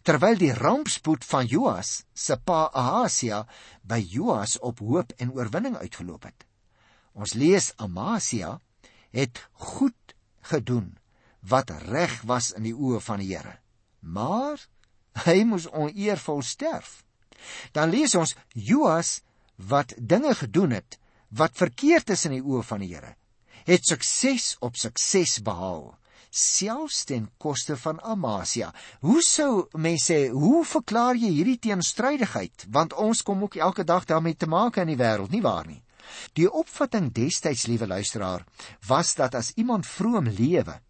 Terwyl 0.07 0.39
die 0.39 0.53
rampspoed 0.55 1.25
van 1.27 1.49
Joas 1.51 2.05
se 2.15 2.37
pa 2.37 2.69
Ahasia 2.73 3.45
by 3.83 3.99
Joas 3.99 4.59
op 4.59 4.79
hoop 4.85 5.13
en 5.19 5.33
oorwinning 5.35 5.77
uitgeloop 5.81 6.29
het. 6.29 6.47
Ons 7.13 7.35
lees 7.35 7.73
Amasia 7.77 8.59
het 9.11 9.43
goed 9.53 10.15
gedoen 10.53 10.97
wat 11.41 11.73
reg 11.89 12.21
was 12.29 12.53
in 12.57 12.69
die 12.69 12.77
oë 12.77 13.01
van 13.03 13.21
die 13.23 13.33
Here. 13.33 13.57
Maar 14.01 14.61
hy 15.25 15.43
moes 15.45 15.67
oneervol 15.73 16.43
sterf. 16.45 17.01
Dan 17.73 17.91
lees 17.93 18.15
ons 18.15 18.37
Joas 18.55 19.21
wat 19.57 19.95
dinge 19.97 20.35
gedoen 20.37 20.77
het 20.77 20.99
wat 21.29 21.57
verkeerd 21.57 22.11
is 22.11 22.27
in 22.29 22.37
die 22.39 22.45
oë 22.45 22.63
van 22.67 22.85
die 22.85 22.93
Here. 22.95 23.15
Het 23.65 23.87
sukses 23.87 24.55
op 24.65 24.77
sukses 24.77 25.39
behaal, 25.45 25.95
selfs 26.31 27.05
ten 27.05 27.29
koste 27.39 27.77
van 27.77 28.01
Amasia. 28.01 28.71
Hoe 29.01 29.21
sou 29.23 29.67
mense 29.75 30.13
sê, 30.13 30.31
hoe 30.31 30.65
verklaar 30.65 31.19
jy 31.19 31.31
hierdie 31.35 31.59
teenstrydigheid? 31.59 32.67
Want 32.71 32.95
ons 32.95 33.23
kom 33.23 33.43
ook 33.43 33.57
elke 33.57 33.85
dag 33.85 34.07
daarmee 34.07 34.39
te 34.39 34.47
maak 34.47 34.79
in 34.81 34.93
die 34.95 34.99
wêreld, 34.99 35.31
nie 35.31 35.43
waar 35.43 35.67
nie? 35.67 35.83
Die 36.35 36.49
opvatting 36.51 37.11
destyds, 37.15 37.67
liewe 37.67 37.87
luisteraar, 37.87 38.47
was 38.89 39.15
dat 39.15 39.35
as 39.35 39.53
iemand 39.57 39.87
vroom 39.87 40.31
lewe, 40.31 40.81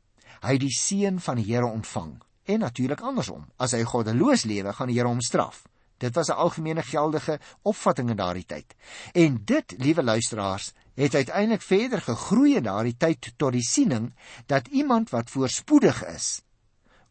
hy 0.44 0.56
die 0.60 0.72
seën 0.72 1.20
van 1.20 1.40
die 1.40 1.48
Here 1.50 1.66
ontvang. 1.66 2.14
En 2.44 2.64
natuurlik 2.64 3.00
andersom, 3.00 3.44
as 3.58 3.74
hy 3.76 3.82
goddeloos 3.84 4.46
lewe, 4.48 4.72
gaan 4.72 4.88
die 4.88 4.96
Here 4.96 5.08
hom 5.08 5.20
straf. 5.24 5.64
Dit 6.00 6.14
was 6.14 6.28
'n 6.28 6.40
algemene 6.44 6.82
geldige 6.82 7.40
opvatting 7.62 8.10
in 8.10 8.16
daardie 8.16 8.46
tyd. 8.46 8.74
En 9.12 9.44
dit, 9.44 9.74
liewe 9.76 10.02
luisteraars, 10.02 10.72
het 10.94 11.14
uiteindelik 11.14 11.62
verder 11.62 12.00
gegroei 12.00 12.54
in 12.56 12.62
daardie 12.62 12.96
tyd 12.96 13.32
tot 13.36 13.52
die 13.52 13.68
siening 13.68 14.14
dat 14.46 14.66
iemand 14.66 15.10
wat 15.10 15.30
voorspoedig 15.30 16.04
is, 16.04 16.42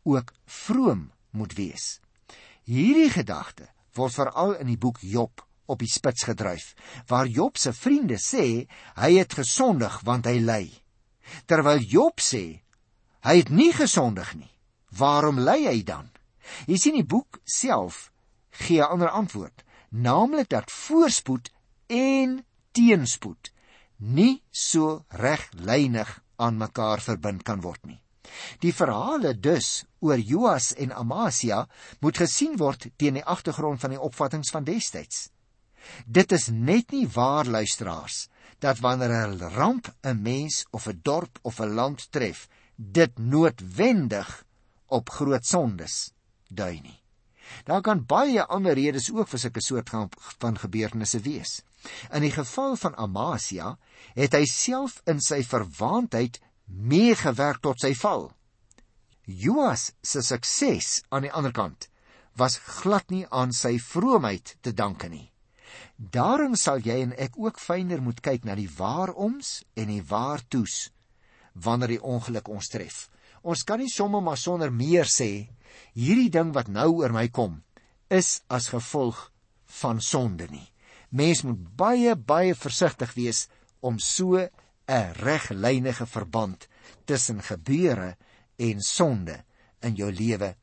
ook 0.03 0.33
vroom 0.45 1.11
moet 1.29 1.53
wees. 1.53 1.99
Hierdie 2.63 3.09
gedagte 3.09 3.69
word 3.93 4.13
veral 4.13 4.55
in 4.55 4.67
die 4.67 4.77
boek 4.77 4.97
Job 5.01 5.47
op 5.65 5.79
die 5.79 5.91
spits 5.91 6.23
gedryf, 6.23 6.73
waar 7.07 7.25
Job 7.27 7.57
se 7.57 7.73
vriende 7.73 8.17
sê 8.17 8.67
hy 8.95 9.17
het 9.17 9.33
gesondig 9.33 10.01
want 10.01 10.25
hy 10.25 10.39
ly. 10.39 10.81
Terwyl 11.45 11.79
Job 11.79 12.19
sê 12.19 12.61
Hy 13.19 13.37
het 13.37 13.49
nie 13.49 13.73
gesondig 13.75 14.35
nie. 14.35 14.51
Waarom 14.95 15.39
ly 15.39 15.65
hy 15.67 15.83
dan? 15.83 16.07
Jy 16.67 16.77
sien 16.77 16.95
die 16.95 17.05
boek 17.05 17.41
self 17.43 18.11
gee 18.49 18.81
'n 18.81 18.91
ander 18.91 19.09
antwoord, 19.09 19.63
naamlik 19.89 20.49
dat 20.49 20.71
voorspoed 20.71 21.51
en 21.87 22.45
teenspoed 22.71 23.51
nie 23.97 24.43
so 24.51 25.05
reglynig 25.09 26.23
aan 26.35 26.57
mekaar 26.57 27.01
verbind 27.03 27.43
kan 27.43 27.61
word 27.61 27.85
nie. 27.85 27.99
Die 28.63 28.73
verhale 28.73 29.33
dus 29.33 29.83
oor 29.99 30.19
Joas 30.19 30.73
en 30.73 30.93
Amasia 30.95 31.65
moet 31.99 32.21
gesien 32.21 32.55
word 32.57 32.87
teen 32.95 33.19
die 33.19 33.25
agtergrond 33.25 33.81
van 33.81 33.95
die 33.95 33.99
opvattinge 33.99 34.51
van 34.51 34.67
destyds. 34.67 35.29
Dit 36.05 36.31
is 36.31 36.49
net 36.51 36.91
nie 36.91 37.07
waar 37.07 37.47
luisteraars 37.47 38.27
dat 38.59 38.79
wanneer 38.83 39.27
'n 39.27 39.51
ramp 39.55 39.91
'n 40.03 40.21
mens 40.21 40.65
of 40.71 40.87
'n 40.87 40.99
dorp 41.03 41.39
of 41.41 41.59
'n 41.59 41.73
land 41.73 42.11
tref, 42.11 42.47
dit 42.75 43.17
noodwendig 43.17 44.45
op 44.87 45.09
groot 45.09 45.45
sondes 45.45 46.11
dui 46.47 46.79
nie. 46.81 46.98
Daar 47.65 47.81
kan 47.81 48.05
baie 48.05 48.43
ander 48.45 48.77
redes 48.77 49.09
ook 49.11 49.27
vir 49.27 49.39
sulke 49.39 49.61
soort 49.61 49.89
van 50.39 50.57
gebeurtenisse 50.57 51.19
wees. 51.25 51.61
In 52.11 52.21
die 52.21 52.33
geval 52.33 52.75
van 52.75 52.95
Amasia 52.95 53.77
het 54.15 54.35
hy 54.35 54.43
self 54.45 54.99
in 55.07 55.21
sy 55.23 55.41
verwaandheid 55.43 56.41
meegewerk 56.65 57.61
tot 57.63 57.81
sy 57.81 57.93
val. 57.97 58.29
Joas 59.25 59.91
se 60.01 60.21
sukses 60.25 61.01
aan 61.09 61.27
die 61.27 61.33
ander 61.33 61.53
kant 61.53 61.89
was 62.39 62.57
glad 62.79 63.09
nie 63.11 63.25
aan 63.35 63.51
sy 63.53 63.77
vroomheid 63.83 64.55
te 64.63 64.73
danke 64.73 65.09
nie. 65.11 65.27
Daarom 65.97 66.55
sal 66.55 66.79
jy 66.79 67.01
en 67.03 67.13
ek 67.19 67.35
ook 67.37 67.59
fyner 67.59 68.01
moet 68.01 68.21
kyk 68.23 68.45
na 68.47 68.55
die 68.55 68.69
waaroms 68.77 69.59
en 69.75 69.91
die 69.91 70.03
waartoes 70.07 70.89
wanneer 71.53 71.97
die 71.97 72.03
ongeluk 72.03 72.47
ons 72.47 72.71
tref. 72.71 73.09
Ons 73.43 73.65
kan 73.67 73.79
nie 73.79 73.91
sommer 73.91 74.23
maar 74.23 74.39
sonder 74.39 74.71
meer 74.71 75.07
sê 75.07 75.49
hierdie 75.93 76.29
ding 76.29 76.53
wat 76.53 76.67
nou 76.67 76.89
oor 77.01 77.13
my 77.15 77.27
kom 77.27 77.61
is 78.09 78.41
as 78.49 78.71
gevolg 78.73 79.29
van 79.79 80.01
sonde 80.01 80.47
nie. 80.49 80.67
Mens 81.09 81.43
moet 81.45 81.61
baie 81.77 82.15
baie 82.15 82.55
versigtig 82.55 83.13
wees 83.17 83.47
om 83.81 83.99
so 83.99 84.37
'n 84.37 85.13
reglynige 85.13 86.05
verband 86.05 86.67
tussen 87.05 87.41
gebeure 87.41 88.17
en 88.57 88.81
sonde 88.81 89.43
in 89.81 89.95
jou 89.95 90.11
lewe 90.11 90.55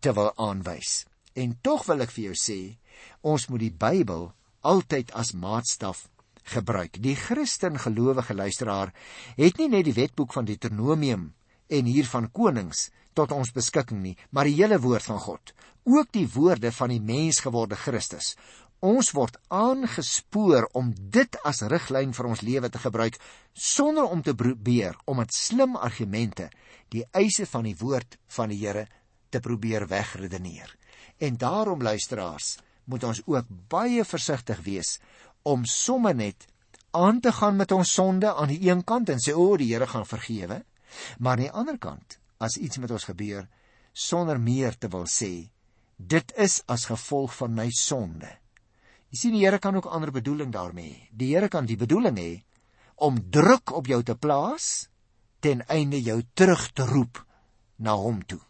te 0.00 0.12
wil 0.12 0.32
aanwys. 0.36 1.06
En 1.34 1.58
tog 1.62 1.86
wil 1.86 2.00
ek 2.00 2.10
vir 2.10 2.24
jou 2.24 2.36
sê, 2.36 2.78
ons 3.20 3.48
moet 3.48 3.60
die 3.60 3.74
Bybel 3.74 4.32
altyd 4.60 5.12
as 5.12 5.32
maatstaf 5.32 6.08
gebruik. 6.54 6.98
Die 7.02 7.16
Christen 7.16 7.78
gelowige 7.78 8.34
luisteraar 8.34 8.92
het 9.36 9.58
nie 9.58 9.68
net 9.68 9.84
die 9.84 9.96
wetboek 9.96 10.32
van 10.32 10.44
Deuteronomium 10.44 11.32
en 11.72 11.88
hier 11.88 12.08
van 12.08 12.28
konings 12.30 12.90
tot 13.16 13.32
ons 13.32 13.52
beskikking 13.52 14.00
nie, 14.02 14.16
maar 14.30 14.48
die 14.48 14.56
hele 14.56 14.78
woord 14.80 15.04
van 15.08 15.20
God, 15.20 15.52
ook 15.88 16.12
die 16.14 16.28
woorde 16.34 16.72
van 16.72 16.92
die 16.92 17.00
mensgeworde 17.02 17.76
Christus. 17.76 18.34
Ons 18.82 19.12
word 19.14 19.36
aangespoor 19.52 20.66
om 20.78 20.90
dit 21.14 21.36
as 21.46 21.62
riglyn 21.70 22.14
vir 22.16 22.28
ons 22.28 22.42
lewe 22.42 22.70
te 22.72 22.80
gebruik 22.82 23.18
sonder 23.54 24.08
om 24.10 24.24
te 24.26 24.34
probeer 24.34 24.96
om 25.06 25.20
met 25.22 25.34
slim 25.34 25.76
argumente 25.76 26.48
die 26.90 27.04
eise 27.14 27.46
van 27.46 27.68
die 27.68 27.76
woord 27.78 28.18
van 28.36 28.50
die 28.50 28.58
Here 28.64 28.88
te 29.30 29.40
probeer 29.40 29.86
wegredeneer. 29.88 30.68
En 31.22 31.38
daarom 31.38 31.82
luisteraars, 31.82 32.56
moet 32.84 33.04
ons 33.06 33.22
ook 33.26 33.46
baie 33.70 34.04
versigtig 34.04 34.58
wees 34.66 34.96
om 35.46 35.64
sommer 35.64 36.14
net 36.14 36.48
aan 36.90 37.20
te 37.20 37.32
gaan 37.32 37.56
met 37.56 37.72
ons 37.72 37.92
sonde 37.94 38.34
aan 38.34 38.50
die 38.50 38.60
een 38.66 38.82
kant 38.84 39.08
en 39.08 39.22
sê 39.22 39.32
o, 39.32 39.52
oh, 39.52 39.58
die 39.58 39.70
Here 39.70 39.86
gaan 39.86 40.06
vergewe, 40.06 40.62
maar 41.18 41.36
aan 41.36 41.46
die 41.46 41.50
ander 41.50 41.78
kant, 41.78 42.18
as 42.38 42.58
iets 42.58 42.78
met 42.82 42.90
ons 42.90 43.08
gebeur, 43.08 43.48
sonder 43.92 44.40
meer 44.40 44.78
te 44.78 44.88
wil 44.92 45.06
sê, 45.06 45.50
dit 45.96 46.32
is 46.40 46.60
as 46.66 46.88
gevolg 46.90 47.34
van 47.36 47.54
my 47.54 47.68
sonde. 47.76 48.30
Jy 49.12 49.18
sien 49.20 49.34
die 49.36 49.44
Here 49.44 49.58
kan 49.60 49.76
ook 49.76 49.86
ander 49.86 50.10
bedoeling 50.10 50.52
daarmee 50.52 50.88
hê. 50.88 51.08
Die 51.12 51.34
Here 51.34 51.48
kan 51.52 51.66
die 51.68 51.76
bedoeling 51.76 52.16
hê 52.16 52.32
om 52.96 53.18
druk 53.30 53.74
op 53.76 53.86
jou 53.86 54.00
te 54.02 54.14
plaas 54.16 54.88
ten 55.42 55.64
einde 55.68 56.00
jou 56.00 56.22
terug 56.34 56.70
te 56.72 56.86
roep 56.86 57.18
na 57.76 57.96
hom 57.98 58.22
toe. 58.24 58.40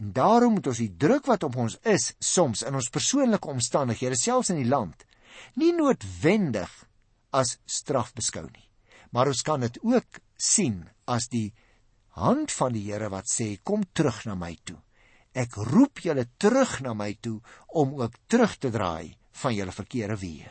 En 0.00 0.12
daarom 0.16 0.56
moet 0.56 0.66
ons 0.72 0.80
die 0.80 0.94
druk 0.96 1.28
wat 1.28 1.44
op 1.44 1.56
ons 1.60 1.76
is 1.84 2.14
soms 2.18 2.64
in 2.66 2.74
ons 2.74 2.88
persoonlike 2.90 3.48
omstandighede 3.48 4.16
selfs 4.16 4.50
in 4.50 4.62
die 4.62 4.70
land 4.70 5.04
nie 5.60 5.72
noodwendig 5.76 6.70
as 7.36 7.58
straf 7.66 8.12
beskou 8.16 8.46
nie. 8.46 8.66
Maar 9.14 9.30
ons 9.32 9.42
kan 9.46 9.62
dit 9.62 9.78
ook 9.82 10.20
sien 10.42 10.82
as 11.06 11.28
die 11.32 11.52
hand 12.18 12.52
van 12.52 12.74
die 12.74 12.86
Here 12.88 13.10
wat 13.12 13.28
sê 13.30 13.56
kom 13.62 13.84
terug 13.92 14.24
na 14.26 14.34
my 14.34 14.56
toe. 14.64 14.78
Ek 15.32 15.54
roep 15.70 16.02
julle 16.02 16.26
terug 16.42 16.80
na 16.82 16.94
my 16.94 17.12
toe 17.22 17.38
om 17.68 17.94
ook 18.00 18.16
terug 18.26 18.56
te 18.58 18.70
draai 18.74 19.14
van 19.42 19.54
julle 19.54 19.72
verkeerde 19.72 20.18
weë. 20.18 20.50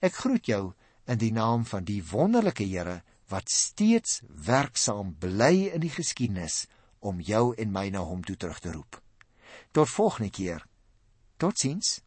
Ek 0.00 0.14
groet 0.22 0.48
jou 0.48 0.72
in 1.10 1.20
die 1.20 1.32
naam 1.32 1.66
van 1.68 1.84
die 1.84 2.00
wonderlike 2.04 2.64
Here 2.64 3.00
wat 3.30 3.50
steeds 3.52 4.22
werksaam 4.46 5.14
bly 5.20 5.70
in 5.74 5.84
die 5.84 5.92
geskiedenis 5.92 6.64
om 7.00 7.20
jou 7.20 7.54
en 7.56 7.72
my 7.72 7.88
na 7.90 8.02
hom 8.04 8.24
toe 8.26 8.36
terug 8.36 8.58
te 8.60 8.72
roep. 8.72 8.98
Tot 9.72 9.88
volgende 9.88 10.30
keer. 10.30 10.64
Totsiens. 11.38 12.00